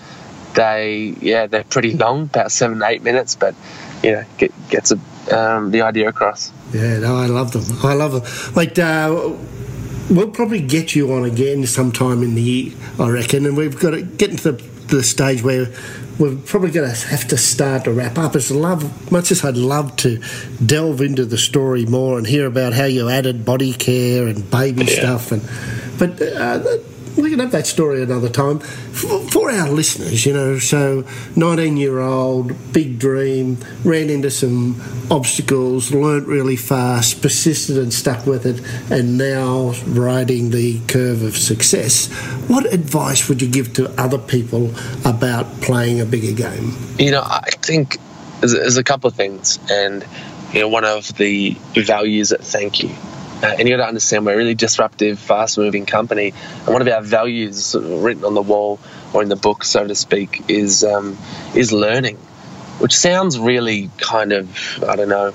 they, 0.55 1.15
yeah, 1.21 1.47
they're 1.47 1.65
pretty 1.65 1.93
long, 1.93 2.23
about 2.25 2.53
seven, 2.53 2.83
eight 2.83 3.03
minutes, 3.03 3.37
but, 3.37 3.55
you 4.03 4.13
know, 4.13 4.25
get, 4.37 4.53
gets 4.69 4.93
a, 4.93 5.39
um, 5.39 5.71
the 5.71 5.83
idea 5.83 6.09
across. 6.09 6.53
Yeah, 6.73 6.99
no, 6.99 7.17
I 7.17 7.27
love 7.27 7.53
them. 7.53 7.65
I 7.83 7.95
love 7.95 8.13
them. 8.13 8.55
Like, 8.55 8.79
uh, 8.79 9.35
we'll 10.11 10.31
probably 10.31 10.61
get 10.61 10.95
you 10.95 11.13
on 11.13 11.25
again 11.25 11.67
sometime 11.67 12.23
in 12.23 12.35
the 12.35 12.43
year, 12.43 12.73
I 12.99 13.09
reckon, 13.11 13.47
and 13.47 13.57
we've 13.57 13.79
got 13.79 13.91
to 13.91 14.03
get 14.03 14.31
into 14.31 14.53
the, 14.53 14.63
the 14.97 15.03
stage 15.03 15.43
where 15.43 15.67
we're 16.19 16.37
probably 16.37 16.71
going 16.71 16.91
to 16.91 17.07
have 17.09 17.29
to 17.29 17.37
start 17.37 17.85
to 17.85 17.93
wrap 17.93 18.17
up. 18.19 18.35
As 18.35 18.51
love, 18.51 19.13
much 19.13 19.31
as 19.31 19.45
I'd 19.45 19.57
love 19.57 19.97
to 19.97 20.23
delve 20.65 21.01
into 21.03 21.27
the 21.27 21.37
story 21.37 21.85
more 21.85 22.17
and 22.19 22.27
hear 22.27 22.47
about 22.47 22.73
how 22.73 22.85
you 22.87 23.09
added 23.09 23.45
body 23.45 23.73
care 23.73 24.27
and 24.27 24.49
baby 24.51 24.85
Yeah. 24.87 24.99
stuff, 25.19 25.33
and 25.33 25.43
but 25.99 26.21
uh, 26.23 26.79
we 27.17 27.31
can 27.31 27.39
have 27.39 27.53
that 27.53 27.67
story 27.67 28.03
another 28.03 28.29
time 28.29 28.59
for, 28.59 29.21
for 29.31 29.51
our 29.51 29.69
listeners. 29.69 30.27
You 30.27 30.33
know, 30.33 30.59
so 30.59 31.05
nineteen-year-old, 31.35 32.73
big 32.73 32.99
dream, 32.99 33.59
ran 33.85 34.11
into 34.11 34.31
some 34.31 34.81
obstacles, 35.11 35.93
learnt 35.93 36.27
really 36.27 36.57
fast, 36.57 37.23
persisted 37.23 37.79
and 37.79 37.93
stuck 37.93 38.27
with 38.27 38.47
it, 38.47 38.61
and 38.91 39.17
now 39.17 39.73
riding 39.87 40.51
the 40.51 40.81
curve 40.87 41.23
of 41.23 41.37
success. 41.37 42.11
What 42.49 42.73
advice 42.73 43.29
would 43.29 43.43
you 43.43 43.49
give 43.49 43.73
to 43.75 43.91
other 44.01 44.19
people 44.19 44.71
about 45.05 45.61
playing 45.61 46.01
a 46.01 46.05
bigger 46.05 46.33
game? 46.33 46.77
You 46.99 47.13
know, 47.13 47.23
I 47.23 47.51
think 47.63 47.99
there's, 48.41 48.77
a 48.77 48.85
couple 48.85 49.09
of 49.09 49.15
things, 49.15 49.59
and 49.71 50.05
you 50.53 50.61
know, 50.61 50.69
one 50.69 50.85
of 50.85 51.09
the 51.17 51.57
values 51.75 52.33
at 52.33 52.41
Thank 52.41 52.83
You, 52.83 52.91
uh, 53.43 53.55
and 53.59 53.69
you 53.69 53.77
got 53.77 53.83
to 53.83 53.89
understand 53.89 54.25
we're 54.25 54.35
a 54.35 54.37
really 54.37 54.55
disruptive, 54.55 55.19
fast-moving 55.19 55.87
company, 55.87 56.33
and 56.65 56.69
one 56.69 56.83
of 56.83 56.89
our 56.89 57.03
values, 57.03 57.75
written 57.79 58.25
on 58.25 58.35
the 58.35 58.43
wall 58.43 58.79
or 59.13 59.23
in 59.23 59.29
the 59.29 59.37
book, 59.37 59.65
so 59.65 59.87
to 59.87 59.95
speak, 59.95 60.45
is 60.49 60.85
um, 60.85 61.17
is 61.55 61.73
learning, 61.73 62.17
which 62.79 62.97
sounds 62.97 63.39
really 63.39 63.91
kind 63.99 64.33
of 64.33 64.85
I 64.85 64.97
don't 64.97 65.09
know. 65.09 65.33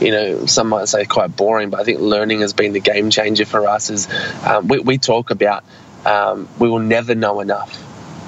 You 0.00 0.10
know, 0.10 0.46
some 0.46 0.68
might 0.68 0.88
say 0.88 1.04
quite 1.04 1.36
boring, 1.36 1.68
but 1.68 1.80
I 1.80 1.84
think 1.84 2.00
learning 2.00 2.40
has 2.40 2.54
been 2.54 2.72
the 2.72 2.80
game 2.80 3.10
changer 3.10 3.44
for 3.44 3.68
us. 3.68 3.90
Is 3.90 4.08
um, 4.44 4.66
we, 4.66 4.78
we 4.78 4.98
talk 4.98 5.30
about 5.30 5.64
um, 6.06 6.48
we 6.58 6.68
will 6.68 6.78
never 6.78 7.14
know 7.14 7.40
enough 7.40 7.78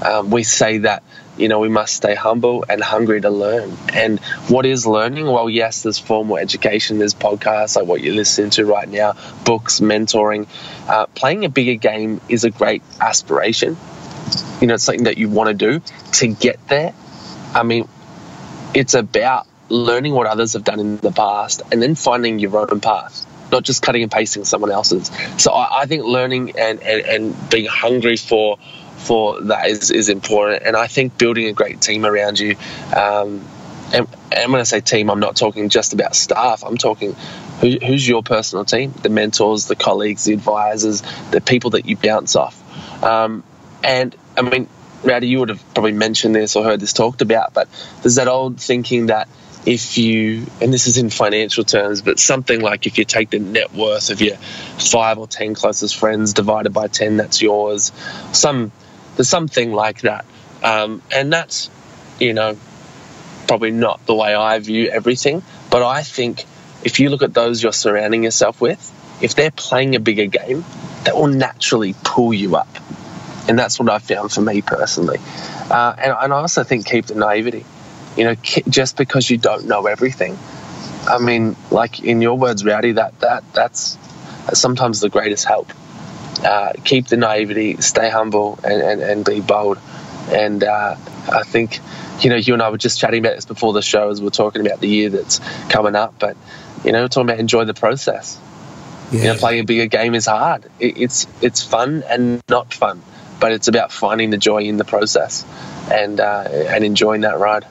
um, 0.04 0.30
we 0.30 0.42
say 0.42 0.78
that 0.78 1.02
you 1.36 1.48
know 1.48 1.58
we 1.58 1.68
must 1.68 1.94
stay 1.94 2.14
humble 2.14 2.64
and 2.68 2.82
hungry 2.82 3.20
to 3.20 3.30
learn. 3.30 3.76
And 3.92 4.20
what 4.48 4.66
is 4.66 4.86
learning? 4.86 5.26
Well 5.26 5.50
yes 5.50 5.82
there's 5.82 5.98
formal 5.98 6.36
education 6.36 6.98
there's 6.98 7.14
podcasts 7.14 7.76
like 7.76 7.86
what 7.86 8.00
you're 8.00 8.14
listening 8.14 8.50
to 8.50 8.66
right 8.66 8.88
now 8.88 9.14
books 9.44 9.80
mentoring. 9.80 10.46
Uh, 10.88 11.06
playing 11.06 11.44
a 11.44 11.48
bigger 11.48 11.74
game 11.74 12.20
is 12.28 12.44
a 12.44 12.50
great 12.50 12.82
aspiration. 13.00 13.76
You 14.60 14.66
know 14.66 14.74
it's 14.74 14.84
something 14.84 15.04
that 15.04 15.18
you 15.18 15.28
want 15.28 15.48
to 15.48 15.54
do 15.54 15.82
to 16.12 16.26
get 16.28 16.66
there. 16.68 16.94
I 17.54 17.62
mean 17.62 17.88
it's 18.74 18.94
about 18.94 19.46
learning 19.68 20.14
what 20.14 20.26
others 20.26 20.52
have 20.52 20.64
done 20.64 20.80
in 20.80 20.96
the 20.98 21.12
past 21.12 21.62
and 21.72 21.80
then 21.82 21.94
finding 21.94 22.38
your 22.38 22.70
own 22.70 22.80
path 22.80 23.26
not 23.52 23.62
just 23.62 23.82
cutting 23.82 24.02
and 24.02 24.10
pasting 24.10 24.44
someone 24.44 24.72
else's. 24.72 25.10
So 25.38 25.52
i, 25.52 25.82
I 25.82 25.86
think 25.86 26.04
learning 26.04 26.58
and, 26.58 26.82
and, 26.82 27.06
and 27.06 27.50
being 27.50 27.66
hungry 27.66 28.16
for 28.16 28.58
for 29.04 29.40
that 29.42 29.68
is, 29.68 29.90
is 29.90 30.08
important. 30.08 30.62
And 30.64 30.76
i 30.76 30.86
think 30.86 31.18
building 31.18 31.46
a 31.46 31.52
great 31.52 31.80
team 31.80 32.04
around 32.04 32.38
you 32.38 32.56
um, 32.96 33.44
and, 33.92 34.08
and 34.32 34.52
when 34.52 34.60
i 34.60 34.64
say 34.64 34.80
team 34.80 35.10
i'm 35.10 35.20
not 35.20 35.36
talking 35.36 35.68
just 35.68 35.92
about 35.92 36.16
staff. 36.16 36.64
I'm 36.64 36.78
talking 36.78 37.14
who, 37.60 37.70
who's 37.70 38.06
your 38.06 38.22
personal 38.22 38.64
team? 38.64 38.92
The 39.02 39.08
mentors 39.08 39.66
the 39.66 39.76
colleagues 39.76 40.24
the 40.24 40.32
advisors 40.32 41.02
the 41.30 41.40
people 41.40 41.70
that 41.70 41.86
you 41.86 41.96
bounce 41.96 42.36
off. 42.36 42.60
Um, 43.04 43.44
and 43.82 44.14
i 44.36 44.42
mean 44.42 44.68
Rowdy, 45.04 45.28
you 45.28 45.40
would 45.40 45.50
have 45.50 45.62
probably 45.74 45.92
mentioned 45.92 46.34
this 46.34 46.56
or 46.56 46.64
heard 46.64 46.80
this 46.80 46.94
talked 46.94 47.20
about, 47.20 47.52
but 47.52 47.68
there's 48.02 48.14
that 48.14 48.26
old 48.26 48.58
thinking 48.58 49.06
that 49.06 49.28
if 49.66 49.96
you, 49.96 50.46
and 50.60 50.72
this 50.72 50.86
is 50.86 50.98
in 50.98 51.10
financial 51.10 51.64
terms, 51.64 52.02
but 52.02 52.18
something 52.18 52.60
like 52.60 52.86
if 52.86 52.98
you 52.98 53.04
take 53.04 53.30
the 53.30 53.38
net 53.38 53.72
worth 53.74 54.10
of 54.10 54.20
your 54.20 54.36
five 54.36 55.18
or 55.18 55.26
ten 55.26 55.54
closest 55.54 55.96
friends 55.96 56.32
divided 56.32 56.72
by 56.72 56.88
ten, 56.88 57.16
that's 57.16 57.40
yours. 57.40 57.92
Some 58.32 58.72
there's 59.16 59.28
something 59.28 59.72
like 59.72 60.02
that, 60.02 60.24
um, 60.62 61.02
and 61.12 61.32
that's 61.32 61.70
you 62.18 62.32
know 62.32 62.56
probably 63.46 63.70
not 63.70 64.04
the 64.06 64.14
way 64.14 64.34
I 64.34 64.58
view 64.58 64.88
everything. 64.88 65.42
But 65.70 65.82
I 65.82 66.02
think 66.02 66.44
if 66.82 67.00
you 67.00 67.10
look 67.10 67.22
at 67.22 67.34
those 67.34 67.62
you're 67.62 67.72
surrounding 67.72 68.24
yourself 68.24 68.60
with, 68.60 68.92
if 69.22 69.34
they're 69.34 69.50
playing 69.50 69.94
a 69.94 70.00
bigger 70.00 70.26
game, 70.26 70.64
that 71.04 71.14
will 71.16 71.26
naturally 71.26 71.94
pull 72.04 72.32
you 72.32 72.56
up 72.56 72.68
and 73.48 73.58
that's 73.58 73.78
what 73.78 73.90
I 73.90 73.98
found 73.98 74.32
for 74.32 74.40
me 74.40 74.62
personally. 74.62 75.18
Uh, 75.70 75.94
and, 75.98 76.14
and 76.18 76.32
I 76.32 76.36
also 76.36 76.64
think 76.64 76.86
keep 76.86 77.06
the 77.06 77.14
naivety. 77.14 77.64
You 78.16 78.24
know, 78.24 78.34
just 78.68 78.96
because 78.96 79.28
you 79.28 79.38
don't 79.38 79.66
know 79.66 79.86
everything. 79.86 80.38
I 81.06 81.18
mean, 81.18 81.56
like 81.70 82.02
in 82.02 82.22
your 82.22 82.38
words, 82.38 82.64
Rowdy, 82.64 82.92
that 82.92 83.18
that 83.20 83.42
that's, 83.52 83.96
that's 84.46 84.60
sometimes 84.60 85.00
the 85.00 85.08
greatest 85.08 85.44
help. 85.44 85.68
Uh, 86.42 86.72
keep 86.84 87.06
the 87.06 87.16
naivety, 87.16 87.80
stay 87.80 88.10
humble, 88.10 88.58
and, 88.64 88.82
and, 88.82 89.02
and 89.02 89.24
be 89.24 89.40
bold. 89.40 89.78
And 90.28 90.64
uh, 90.64 90.96
I 91.30 91.42
think, 91.42 91.80
you 92.20 92.30
know, 92.30 92.36
you 92.36 92.54
and 92.54 92.62
I 92.62 92.70
were 92.70 92.78
just 92.78 92.98
chatting 92.98 93.20
about 93.24 93.36
this 93.36 93.44
before 93.44 93.72
the 93.72 93.82
show 93.82 94.10
as 94.10 94.20
we 94.20 94.26
we're 94.26 94.30
talking 94.30 94.66
about 94.66 94.80
the 94.80 94.88
year 94.88 95.10
that's 95.10 95.40
coming 95.68 95.94
up. 95.94 96.18
But 96.18 96.36
you 96.84 96.92
know, 96.92 97.02
we're 97.02 97.08
talking 97.08 97.28
about 97.28 97.40
enjoy 97.40 97.64
the 97.64 97.74
process. 97.74 98.38
Yeah. 99.10 99.18
You 99.18 99.26
know, 99.28 99.34
playing 99.36 99.60
a 99.60 99.64
bigger 99.64 99.86
game 99.86 100.14
is 100.14 100.26
hard. 100.26 100.64
It, 100.78 100.98
it's 100.98 101.26
it's 101.40 101.62
fun 101.62 102.04
and 102.08 102.42
not 102.48 102.72
fun, 102.72 103.02
but 103.40 103.52
it's 103.52 103.68
about 103.68 103.92
finding 103.92 104.30
the 104.30 104.38
joy 104.38 104.62
in 104.62 104.76
the 104.76 104.84
process 104.84 105.44
and 105.90 106.20
uh, 106.20 106.48
and 106.50 106.84
enjoying 106.84 107.22
that 107.22 107.38
ride. 107.38 107.66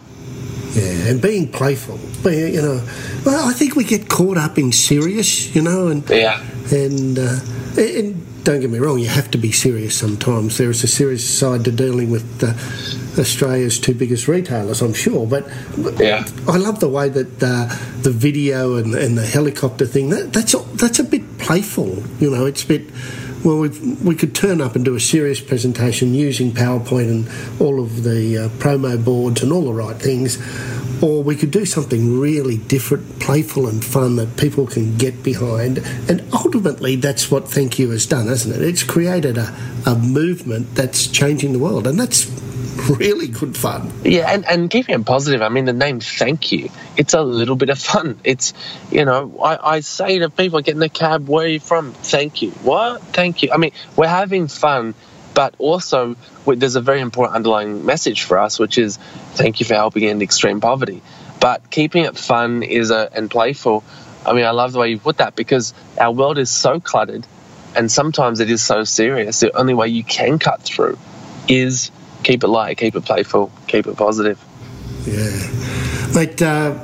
Yeah, 0.73 1.10
and 1.10 1.21
being 1.21 1.52
playful. 1.52 1.99
You 2.32 2.62
know, 2.62 2.88
well, 3.26 3.47
I 3.47 3.54
think 3.54 3.76
we 3.76 3.84
get 3.84 4.10
caught 4.10 4.38
up 4.38 4.58
in 4.58 4.71
serious, 4.71 5.56
you 5.56 5.62
know, 5.62 5.88
and 5.88 6.08
Yeah, 6.10 6.41
and, 6.71 7.19
uh, 7.19 7.39
and 7.78 8.26
don't 8.43 8.60
get 8.60 8.69
me 8.69 8.79
wrong, 8.79 8.99
you 8.99 9.08
have 9.08 9.32
to 9.32 9.38
be 9.38 9.51
serious 9.51 9.95
sometimes. 9.97 10.58
There 10.58 10.69
is 10.69 10.84
a 10.84 10.88
serious 10.88 11.27
side 11.27 11.63
to 11.65 11.71
dealing 11.71 12.12
with 12.12 12.43
uh, 12.43 12.53
Australia's 13.19 13.79
two 13.79 13.93
biggest 13.93 14.27
retailers, 14.27 14.82
I'm 14.82 14.93
sure. 14.93 15.25
But 15.25 15.47
Yeah. 15.99 16.25
I 16.47 16.58
love 16.58 16.79
the 16.79 16.89
way 16.89 17.10
that 17.10 17.41
uh, 17.41 17.67
the 18.01 18.12
video 18.12 18.75
and, 18.75 18.93
and 18.95 19.17
the 19.17 19.25
helicopter 19.25 19.86
thing 19.86 20.10
that, 20.10 20.34
that's 20.34 20.53
a, 20.53 20.60
that's 20.75 20.99
a 20.99 21.03
bit 21.03 21.38
playful. 21.38 22.03
You 22.19 22.29
know, 22.32 22.45
it's 22.45 22.63
a 22.63 22.67
bit. 22.67 22.84
Well, 23.45 23.60
we 23.60 23.69
we 24.01 24.15
could 24.15 24.34
turn 24.34 24.62
up 24.62 24.75
and 24.77 24.86
do 24.86 24.95
a 24.95 25.01
serious 25.01 25.41
presentation 25.41 26.13
using 26.13 26.53
PowerPoint 26.53 27.10
and 27.10 27.62
all 27.62 27.82
of 27.84 28.03
the 28.03 28.38
uh, 28.38 28.47
promo 28.60 29.03
boards 29.03 29.43
and 29.43 29.51
all 29.51 29.65
the 29.65 29.73
right 29.73 29.97
things, 29.97 30.38
or 31.03 31.21
we 31.21 31.35
could 31.35 31.51
do 31.51 31.65
something 31.65 32.17
really 32.17 32.57
different, 32.57 33.19
playful 33.19 33.67
and 33.67 33.83
fun 33.83 34.15
that 34.15 34.37
people 34.37 34.65
can 34.65 34.95
get 34.97 35.21
behind. 35.21 35.79
And 36.07 36.23
ultimately, 36.31 36.95
that's 36.95 37.29
what 37.29 37.49
Thank 37.49 37.77
You 37.77 37.89
has 37.89 38.05
done, 38.05 38.27
hasn't 38.27 38.55
it? 38.55 38.61
It's 38.61 38.83
created 38.83 39.37
a, 39.37 39.53
a 39.85 39.95
movement 39.95 40.75
that's 40.75 41.07
changing 41.07 41.51
the 41.51 41.59
world, 41.59 41.87
and 41.87 41.99
that's 41.99 42.25
really 42.89 43.27
good 43.27 43.57
fun. 43.57 43.91
Yeah, 44.05 44.31
and, 44.31 44.45
and 44.45 44.69
keeping 44.69 44.95
it 44.95 45.05
positive, 45.05 45.41
I 45.41 45.49
mean, 45.49 45.65
the 45.65 45.73
name 45.73 45.99
Thank 45.99 46.53
You, 46.53 46.69
it's 46.95 47.13
a 47.13 47.21
little 47.21 47.57
bit 47.57 47.69
of 47.69 47.79
fun. 47.79 48.17
It's, 48.23 48.53
you 48.89 49.03
know, 49.03 49.37
I, 49.43 49.75
I 49.75 49.79
say 49.81 50.19
to 50.19 50.29
people 50.29 50.61
getting 50.61 50.79
the 50.79 50.87
cab, 50.87 51.27
where 51.27 51.45
are 51.45 51.49
you 51.49 51.59
from? 51.59 51.91
Thank 51.91 52.41
you. 52.41 52.51
What? 52.51 53.01
Thank 53.01 53.43
you. 53.43 53.51
I 53.51 53.57
mean, 53.57 53.73
we're 53.97 54.07
having 54.07 54.47
fun, 54.47 54.95
but 55.34 55.56
also 55.58 56.15
there's 56.46 56.76
a 56.76 56.82
very 56.82 57.02
important 57.02 57.36
underlying 57.36 57.86
message 57.86 58.24
for 58.24 58.38
us, 58.38 58.60
which 58.60 58.78
is 58.78 58.98
thank 59.34 59.60
you 59.60 59.65
for 59.65 59.74
helping 59.74 60.06
end 60.06 60.22
extreme 60.22 60.62
poverty. 60.62 61.02
But 61.39 61.69
keeping 61.69 62.06
it 62.06 62.17
fun 62.17 62.63
is 62.63 62.91
a, 62.91 63.10
and 63.13 63.30
playful. 63.30 63.84
I 64.26 64.34
mean, 64.34 64.46
I 64.46 64.52
love 64.52 64.72
the 64.72 64.80
way 64.80 64.89
you 64.89 65.00
put 65.00 65.17
that 65.17 65.36
because 65.36 65.74
our 66.00 66.12
world 66.12 66.38
is 66.38 66.50
so 66.50 66.80
cluttered 66.80 67.26
and 67.76 67.91
sometimes 67.91 68.39
it 68.39 68.50
is 68.50 68.62
so 68.62 68.84
serious. 68.84 69.39
The 69.39 69.56
only 69.58 69.74
way 69.74 69.88
you 69.88 70.04
can 70.04 70.39
cut 70.39 70.62
through 70.62 70.98
is 71.48 71.91
keep 72.24 72.43
it 72.43 72.48
light, 72.48 72.78
keep 72.78 72.96
it 72.96 73.04
playful, 73.04 73.52
keep 73.67 73.88
it 73.88 73.98
positive. 73.98 74.39
Yeah, 75.06 76.12
mate. 76.15 76.41
Uh, 76.41 76.80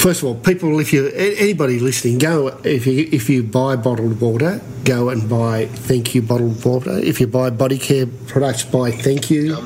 first 0.00 0.22
of 0.22 0.28
all, 0.28 0.34
people, 0.34 0.78
if 0.80 0.92
you 0.92 1.08
anybody 1.08 1.78
listening, 1.78 2.18
go 2.18 2.48
if 2.64 2.86
you 2.86 3.08
if 3.12 3.28
you 3.28 3.42
buy 3.42 3.76
bottled 3.76 4.20
water, 4.20 4.60
go 4.84 5.08
and 5.08 5.28
buy 5.28 5.66
Thank 5.66 6.14
You 6.14 6.22
bottled 6.22 6.64
water. 6.64 6.98
If 6.98 7.20
you 7.20 7.26
buy 7.26 7.50
body 7.50 7.78
care 7.78 8.06
products, 8.06 8.64
buy 8.64 8.90
Thank 8.90 9.30
You 9.30 9.56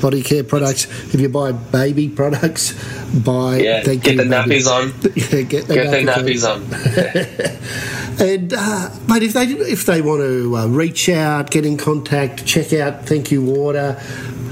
body 0.00 0.22
care 0.22 0.44
products. 0.44 0.86
If 1.14 1.20
you 1.20 1.28
buy 1.28 1.52
baby 1.52 2.08
products, 2.08 2.72
buy 3.12 3.58
yeah, 3.58 3.82
Thank 3.82 4.04
get 4.04 4.16
You. 4.16 4.24
The 4.24 4.24
nappies 4.24 4.66
on. 4.66 4.88
yeah, 5.14 5.42
get 5.42 5.66
the 5.66 5.74
get 5.74 6.04
nappies, 6.04 6.44
nappies 6.44 8.18
on. 8.18 8.26
and 8.28 8.52
uh, 8.52 8.90
mate, 9.08 9.22
if 9.22 9.32
they 9.32 9.44
if 9.44 9.86
they 9.86 10.00
want 10.02 10.20
to 10.20 10.56
uh, 10.56 10.66
reach 10.66 11.08
out, 11.08 11.50
get 11.50 11.64
in 11.64 11.76
contact, 11.76 12.44
check 12.46 12.72
out 12.72 13.06
Thank 13.06 13.30
You 13.30 13.42
Water, 13.42 13.92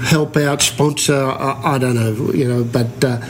help 0.03 0.37
out, 0.37 0.61
sponsor. 0.61 1.25
I, 1.25 1.75
I 1.75 1.77
don't 1.77 1.95
know, 1.95 2.33
you 2.33 2.47
know, 2.47 2.63
but. 2.63 3.03
Uh, 3.03 3.21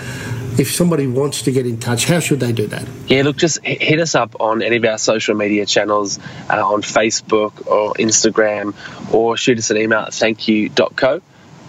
if 0.58 0.72
somebody 0.72 1.08
wants 1.08 1.44
to 1.44 1.52
get 1.52 1.66
in 1.66 1.80
touch, 1.80 2.06
how 2.06 2.20
should 2.20 2.40
they 2.40 2.52
do 2.52 2.68
that? 2.68 2.88
Yeah, 3.08 3.24
look, 3.24 3.38
just 3.38 3.64
hit 3.64 4.00
us 4.00 4.16
up 4.16 4.40
on 4.40 4.62
any 4.62 4.78
of 4.78 4.86
our 4.86 4.98
social 4.98 5.36
media 5.36 5.66
channels 5.66 6.20
uh, 6.50 6.66
on 6.66 6.82
Facebook 6.82 7.68
or 7.68 7.94
Instagram, 7.94 8.74
or 9.14 9.38
shoot 9.38 9.58
us 9.58 9.70
an 9.70 9.78
email 9.78 10.00
at 10.00 10.12
thankyou.co. 10.12 11.22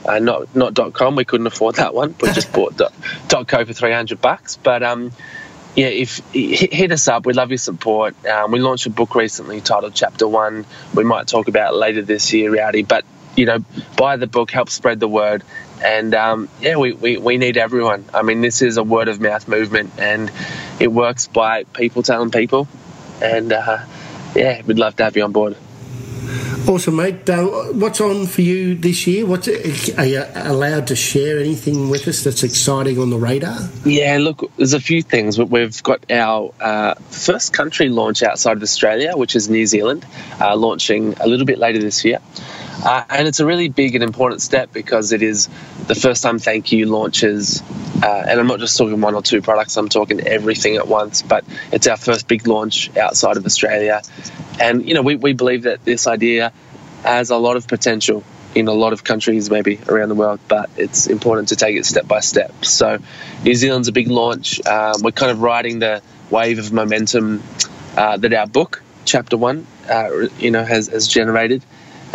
Uh, 0.06 0.18
not 0.20 0.54
not 0.54 0.94
.com, 0.94 1.16
we 1.16 1.24
couldn't 1.24 1.46
afford 1.46 1.74
that 1.76 1.94
one. 1.94 2.14
We 2.20 2.32
just 2.32 2.52
bought 2.52 2.76
dot, 2.76 2.94
.co 3.46 3.64
for 3.64 3.72
300 3.72 4.20
bucks. 4.20 4.56
But 4.56 4.82
um, 4.82 5.12
yeah, 5.76 5.88
if 5.88 6.18
hit 6.32 6.92
us 6.92 7.08
up, 7.08 7.26
we'd 7.26 7.36
love 7.36 7.50
your 7.50 7.58
support. 7.58 8.24
Um, 8.26 8.52
we 8.52 8.58
launched 8.58 8.86
a 8.86 8.90
book 8.90 9.14
recently 9.14 9.60
titled 9.60 9.94
Chapter 9.94 10.26
One. 10.26 10.64
We 10.94 11.04
might 11.04 11.26
talk 11.26 11.48
about 11.48 11.74
later 11.74 12.02
this 12.02 12.32
year, 12.32 12.54
Rowdy. 12.54 12.82
But 12.82 13.04
you 13.36 13.46
know, 13.46 13.58
buy 13.96 14.16
the 14.16 14.26
book, 14.26 14.50
help 14.50 14.70
spread 14.70 14.98
the 14.98 15.08
word, 15.08 15.44
and 15.82 16.14
um, 16.14 16.48
yeah, 16.60 16.76
we, 16.76 16.92
we, 16.92 17.16
we 17.16 17.36
need 17.36 17.56
everyone. 17.56 18.04
I 18.12 18.22
mean, 18.22 18.40
this 18.40 18.62
is 18.62 18.76
a 18.76 18.82
word 18.82 19.08
of 19.08 19.20
mouth 19.20 19.46
movement, 19.48 19.92
and 19.98 20.30
it 20.80 20.88
works 20.88 21.28
by 21.28 21.64
people 21.64 22.02
telling 22.02 22.30
people. 22.30 22.68
And 23.22 23.52
uh, 23.52 23.84
yeah, 24.34 24.62
we'd 24.62 24.78
love 24.78 24.96
to 24.96 25.04
have 25.04 25.16
you 25.16 25.24
on 25.24 25.32
board. 25.32 25.56
Awesome, 26.68 26.96
mate. 26.96 27.28
Uh, 27.30 27.46
what's 27.72 27.98
on 27.98 28.26
for 28.26 28.42
you 28.42 28.74
this 28.74 29.06
year? 29.06 29.24
What's 29.24 29.48
are 29.48 30.04
you 30.04 30.22
allowed 30.34 30.88
to 30.88 30.96
share 30.96 31.38
anything 31.38 31.88
with 31.88 32.06
us 32.06 32.24
that's 32.24 32.42
exciting 32.42 32.98
on 32.98 33.08
the 33.08 33.16
radar? 33.16 33.56
Yeah, 33.86 34.18
look, 34.20 34.50
there's 34.58 34.74
a 34.74 34.80
few 34.80 35.00
things. 35.00 35.38
We've 35.38 35.82
got 35.82 36.10
our 36.12 36.52
uh, 36.60 36.94
first 37.10 37.54
country 37.54 37.88
launch 37.88 38.22
outside 38.22 38.58
of 38.58 38.62
Australia, 38.62 39.16
which 39.16 39.34
is 39.34 39.48
New 39.48 39.64
Zealand, 39.64 40.04
uh, 40.38 40.56
launching 40.56 41.14
a 41.18 41.26
little 41.26 41.46
bit 41.46 41.58
later 41.58 41.78
this 41.78 42.04
year. 42.04 42.18
Uh, 42.84 43.04
and 43.10 43.26
it's 43.26 43.40
a 43.40 43.46
really 43.46 43.68
big 43.68 43.94
and 43.94 44.04
important 44.04 44.40
step 44.40 44.72
because 44.72 45.12
it 45.12 45.22
is 45.22 45.48
the 45.86 45.94
first 45.94 46.22
time 46.22 46.38
Thank 46.38 46.72
You 46.72 46.86
launches. 46.86 47.62
Uh, 48.02 48.24
and 48.28 48.38
I'm 48.38 48.46
not 48.46 48.60
just 48.60 48.78
talking 48.78 49.00
one 49.00 49.14
or 49.14 49.22
two 49.22 49.42
products, 49.42 49.76
I'm 49.76 49.88
talking 49.88 50.20
everything 50.20 50.76
at 50.76 50.86
once. 50.86 51.22
But 51.22 51.44
it's 51.72 51.86
our 51.86 51.96
first 51.96 52.28
big 52.28 52.46
launch 52.46 52.96
outside 52.96 53.36
of 53.36 53.44
Australia. 53.44 54.02
And, 54.60 54.86
you 54.86 54.94
know, 54.94 55.02
we, 55.02 55.16
we 55.16 55.32
believe 55.32 55.64
that 55.64 55.84
this 55.84 56.06
idea 56.06 56.52
has 57.02 57.30
a 57.30 57.36
lot 57.36 57.56
of 57.56 57.66
potential 57.66 58.22
in 58.54 58.66
a 58.68 58.72
lot 58.72 58.92
of 58.92 59.04
countries, 59.04 59.50
maybe 59.50 59.78
around 59.88 60.08
the 60.08 60.14
world, 60.14 60.40
but 60.48 60.70
it's 60.76 61.06
important 61.06 61.48
to 61.48 61.56
take 61.56 61.76
it 61.76 61.84
step 61.84 62.08
by 62.08 62.20
step. 62.20 62.64
So, 62.64 62.98
New 63.44 63.54
Zealand's 63.54 63.88
a 63.88 63.92
big 63.92 64.08
launch. 64.08 64.64
Um, 64.66 65.02
we're 65.02 65.12
kind 65.12 65.30
of 65.30 65.42
riding 65.42 65.78
the 65.80 66.02
wave 66.30 66.58
of 66.58 66.72
momentum 66.72 67.42
uh, 67.96 68.16
that 68.16 68.32
our 68.32 68.46
book, 68.46 68.82
Chapter 69.04 69.36
One, 69.36 69.66
uh, 69.88 70.28
you 70.38 70.50
know, 70.50 70.64
has, 70.64 70.88
has 70.88 71.06
generated. 71.06 71.62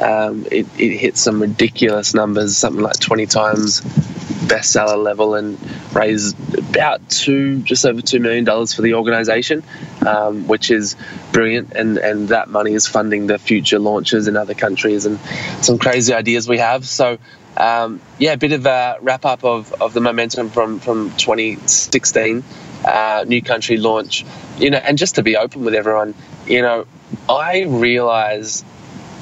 Um, 0.03 0.45
it, 0.51 0.67
it 0.77 0.97
hit 0.97 1.17
some 1.17 1.41
ridiculous 1.41 2.13
numbers, 2.13 2.57
something 2.57 2.81
like 2.81 2.99
20 2.99 3.25
times 3.25 3.81
bestseller 3.81 5.01
level, 5.01 5.35
and 5.35 5.57
raised 5.95 6.35
about 6.57 7.09
two, 7.09 7.59
just 7.59 7.85
over 7.85 8.01
two 8.01 8.19
million 8.19 8.43
dollars 8.43 8.73
for 8.73 8.81
the 8.81 8.95
organisation, 8.95 9.63
um, 10.05 10.47
which 10.47 10.71
is 10.71 10.97
brilliant. 11.31 11.71
And 11.73 11.97
and 11.97 12.29
that 12.29 12.49
money 12.49 12.73
is 12.73 12.85
funding 12.85 13.27
the 13.27 13.37
future 13.37 13.79
launches 13.79 14.27
in 14.27 14.35
other 14.35 14.53
countries 14.53 15.05
and 15.05 15.19
some 15.61 15.77
crazy 15.77 16.13
ideas 16.13 16.47
we 16.47 16.57
have. 16.57 16.85
So. 16.85 17.17
Um, 17.55 18.01
yeah, 18.17 18.33
a 18.33 18.37
bit 18.37 18.51
of 18.51 18.65
a 18.65 18.97
wrap 18.99 19.25
up 19.25 19.43
of, 19.43 19.71
of 19.73 19.93
the 19.93 20.01
momentum 20.01 20.49
from, 20.49 20.79
from 20.79 21.11
2016, 21.17 22.43
uh, 22.83 23.25
new 23.27 23.43
country 23.43 23.77
launch, 23.77 24.25
you 24.57 24.71
know, 24.71 24.79
and 24.79 24.97
just 24.97 25.15
to 25.15 25.21
be 25.21 25.37
open 25.37 25.63
with 25.63 25.75
everyone, 25.75 26.15
you 26.47 26.63
know, 26.63 26.87
I 27.29 27.61
realize 27.61 28.65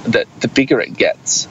that 0.06 0.28
the 0.40 0.48
bigger 0.48 0.80
it 0.80 0.96
gets, 0.96 1.48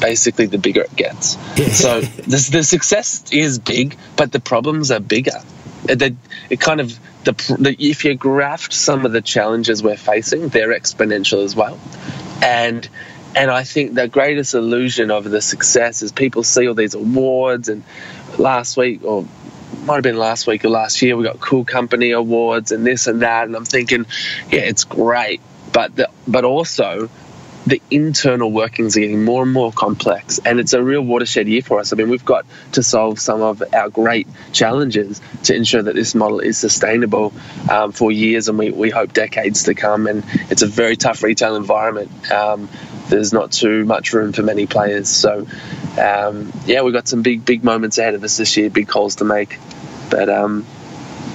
basically 0.00 0.46
the 0.46 0.58
bigger 0.58 0.82
it 0.82 0.96
gets. 0.96 1.36
so 1.76 2.00
the, 2.00 2.48
the 2.52 2.62
success 2.62 3.24
is 3.32 3.58
big, 3.58 3.96
but 4.16 4.32
the 4.32 4.40
problems 4.40 4.90
are 4.90 5.00
bigger. 5.00 5.38
Uh, 5.88 5.96
it, 5.98 6.14
it 6.50 6.60
kind 6.60 6.80
of 6.80 6.98
the, 7.24 7.32
the 7.58 7.76
if 7.78 8.04
you 8.04 8.16
graphed 8.16 8.72
some 8.72 9.04
of 9.04 9.12
the 9.12 9.22
challenges 9.22 9.82
we're 9.82 9.96
facing, 9.96 10.48
they're 10.48 10.78
exponential 10.78 11.44
as 11.44 11.54
well, 11.54 11.78
and 12.42 12.88
and 13.34 13.50
I 13.50 13.64
think 13.64 13.94
the 13.94 14.08
greatest 14.08 14.54
illusion 14.54 15.10
of 15.10 15.24
the 15.24 15.40
success 15.40 16.02
is 16.02 16.12
people 16.12 16.42
see 16.42 16.66
all 16.66 16.74
these 16.74 16.94
awards 16.94 17.68
and 17.68 17.84
last 18.38 18.76
week 18.76 19.04
or 19.04 19.26
might 19.84 19.94
have 19.94 20.02
been 20.02 20.16
last 20.16 20.46
week 20.46 20.64
or 20.64 20.68
last 20.68 21.00
year 21.00 21.16
we 21.16 21.24
got 21.24 21.40
cool 21.40 21.64
company 21.64 22.10
awards 22.10 22.72
and 22.72 22.84
this 22.84 23.06
and 23.06 23.22
that 23.22 23.44
and 23.46 23.56
I'm 23.56 23.64
thinking 23.64 24.06
yeah 24.50 24.60
it's 24.60 24.84
great 24.84 25.40
but 25.72 25.94
the, 25.94 26.10
but 26.26 26.44
also 26.44 27.08
the 27.70 27.80
internal 27.90 28.50
workings 28.50 28.96
are 28.96 29.00
getting 29.00 29.24
more 29.24 29.42
and 29.44 29.52
more 29.52 29.72
complex, 29.72 30.40
and 30.44 30.58
it's 30.58 30.72
a 30.72 30.82
real 30.82 31.02
watershed 31.02 31.48
year 31.48 31.62
for 31.62 31.78
us. 31.78 31.92
I 31.92 31.96
mean, 31.96 32.08
we've 32.08 32.24
got 32.24 32.44
to 32.72 32.82
solve 32.82 33.20
some 33.20 33.40
of 33.40 33.62
our 33.72 33.88
great 33.88 34.26
challenges 34.52 35.20
to 35.44 35.54
ensure 35.54 35.82
that 35.82 35.94
this 35.94 36.14
model 36.14 36.40
is 36.40 36.58
sustainable 36.58 37.32
um, 37.70 37.92
for 37.92 38.10
years, 38.10 38.48
and 38.48 38.58
we, 38.58 38.70
we 38.70 38.90
hope 38.90 39.12
decades 39.12 39.64
to 39.64 39.74
come. 39.74 40.06
And 40.08 40.24
it's 40.50 40.62
a 40.62 40.66
very 40.66 40.96
tough 40.96 41.22
retail 41.22 41.54
environment. 41.54 42.10
Um, 42.30 42.68
there's 43.08 43.32
not 43.32 43.52
too 43.52 43.84
much 43.84 44.12
room 44.12 44.32
for 44.32 44.42
many 44.42 44.66
players. 44.66 45.08
So, 45.08 45.46
um, 45.98 46.52
yeah, 46.66 46.82
we've 46.82 46.94
got 46.94 47.08
some 47.08 47.22
big, 47.22 47.44
big 47.44 47.62
moments 47.62 47.98
ahead 47.98 48.14
of 48.14 48.24
us 48.24 48.36
this 48.36 48.56
year, 48.56 48.68
big 48.68 48.88
calls 48.88 49.16
to 49.16 49.24
make. 49.24 49.58
But 50.10 50.28
um, 50.28 50.66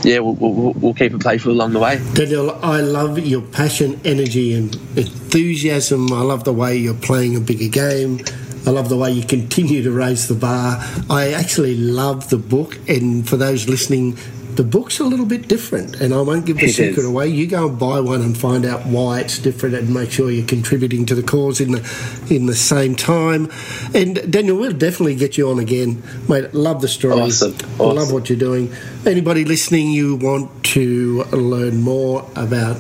yeah, 0.05 0.19
we'll, 0.19 0.35
we'll, 0.35 0.73
we'll, 0.73 0.93
keep 0.93 1.13
it 1.13 1.19
playful 1.19 1.51
along 1.51 1.73
the 1.73 1.79
way. 1.79 1.99
Daniel, 2.13 2.51
I 2.63 2.81
love 2.81 3.17
your 3.17 3.41
passion, 3.41 3.99
energy, 4.05 4.53
and 4.53 4.75
enthusiasm. 4.95 6.13
I 6.13 6.21
love 6.21 6.43
the 6.43 6.53
way 6.53 6.77
you're 6.77 6.93
playing 6.93 7.35
a 7.35 7.39
bigger 7.39 7.67
game. 7.67 8.19
I 8.67 8.69
love 8.69 8.89
the 8.89 8.97
way 8.97 9.11
you 9.11 9.23
continue 9.23 9.81
to 9.81 9.91
raise 9.91 10.27
the 10.27 10.35
bar. 10.35 10.77
I 11.09 11.33
actually 11.33 11.75
love 11.75 12.29
the 12.29 12.37
book, 12.37 12.77
and 12.87 13.27
for 13.27 13.35
those 13.35 13.67
listening, 13.67 14.17
the 14.55 14.63
book's 14.63 14.99
a 14.99 15.03
little 15.03 15.25
bit 15.25 15.47
different, 15.47 16.01
and 16.01 16.13
I 16.13 16.21
won't 16.21 16.45
give 16.45 16.57
the 16.57 16.65
it 16.65 16.73
secret 16.73 16.99
is. 16.99 17.05
away. 17.05 17.27
You 17.27 17.47
go 17.47 17.67
and 17.69 17.79
buy 17.79 17.99
one 17.99 18.21
and 18.21 18.37
find 18.37 18.65
out 18.65 18.85
why 18.85 19.19
it's 19.19 19.39
different, 19.39 19.75
and 19.75 19.93
make 19.93 20.11
sure 20.11 20.31
you're 20.31 20.45
contributing 20.45 21.05
to 21.07 21.15
the 21.15 21.23
cause 21.23 21.59
in 21.59 21.71
the 21.71 22.25
in 22.29 22.45
the 22.45 22.55
same 22.55 22.95
time. 22.95 23.51
And 23.93 24.31
Daniel, 24.31 24.57
we'll 24.57 24.71
definitely 24.71 25.15
get 25.15 25.37
you 25.37 25.49
on 25.49 25.59
again, 25.59 26.03
mate. 26.27 26.53
Love 26.53 26.81
the 26.81 26.87
story. 26.87 27.21
Awesome. 27.21 27.53
awesome. 27.79 27.95
Love 27.95 28.11
what 28.11 28.29
you're 28.29 28.39
doing. 28.39 28.73
Anybody 29.05 29.45
listening, 29.45 29.91
you 29.91 30.15
want 30.15 30.63
to 30.65 31.23
learn 31.25 31.81
more 31.81 32.29
about 32.35 32.77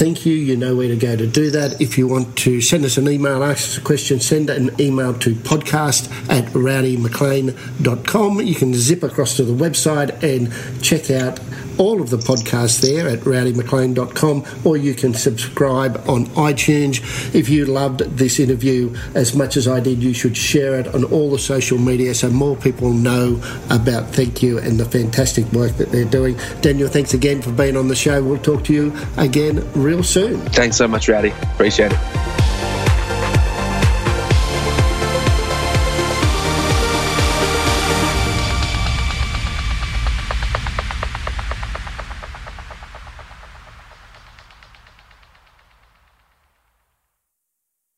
thank 0.00 0.24
you. 0.24 0.32
You 0.32 0.56
know 0.56 0.74
where 0.74 0.88
to 0.88 0.96
go 0.96 1.14
to 1.14 1.26
do 1.26 1.50
that. 1.50 1.78
If 1.78 1.98
you 1.98 2.08
want 2.08 2.38
to 2.38 2.62
send 2.62 2.86
us 2.86 2.96
an 2.96 3.06
email, 3.06 3.44
ask 3.44 3.68
us 3.68 3.76
a 3.76 3.82
question, 3.82 4.18
send 4.18 4.48
an 4.48 4.80
email 4.80 5.12
to 5.18 5.34
podcast 5.34 6.10
at 6.30 6.46
rowdymclean.com. 6.54 8.40
You 8.40 8.54
can 8.54 8.72
zip 8.72 9.02
across 9.02 9.36
to 9.36 9.44
the 9.44 9.52
website 9.52 10.22
and 10.22 10.50
check 10.82 11.10
out 11.10 11.38
all 11.80 12.02
of 12.02 12.10
the 12.10 12.18
podcasts 12.18 12.82
there 12.82 13.08
at 13.08 13.20
rowdymclean.com 13.20 14.44
or 14.64 14.76
you 14.76 14.94
can 14.94 15.14
subscribe 15.14 15.96
on 16.08 16.26
iTunes. 16.26 17.00
If 17.34 17.48
you 17.48 17.64
loved 17.64 18.00
this 18.18 18.38
interview 18.38 18.94
as 19.14 19.34
much 19.34 19.56
as 19.56 19.66
I 19.66 19.80
did, 19.80 20.02
you 20.02 20.12
should 20.12 20.36
share 20.36 20.78
it 20.78 20.94
on 20.94 21.04
all 21.04 21.30
the 21.30 21.38
social 21.38 21.78
media 21.78 22.14
so 22.14 22.28
more 22.28 22.54
people 22.54 22.92
know 22.92 23.40
about 23.70 24.10
Thank 24.14 24.42
You 24.42 24.58
and 24.58 24.78
the 24.78 24.84
fantastic 24.84 25.46
work 25.52 25.72
that 25.78 25.90
they're 25.90 26.04
doing. 26.04 26.36
Daniel, 26.60 26.88
thanks 26.88 27.14
again 27.14 27.40
for 27.40 27.50
being 27.50 27.76
on 27.76 27.88
the 27.88 27.96
show. 27.96 28.22
We'll 28.22 28.38
talk 28.38 28.62
to 28.64 28.74
you 28.74 28.94
again 29.16 29.66
real 29.72 30.02
soon. 30.02 30.40
Thanks 30.50 30.76
so 30.76 30.86
much, 30.86 31.08
Rowdy. 31.08 31.30
Appreciate 31.54 31.92
it. 31.92 32.39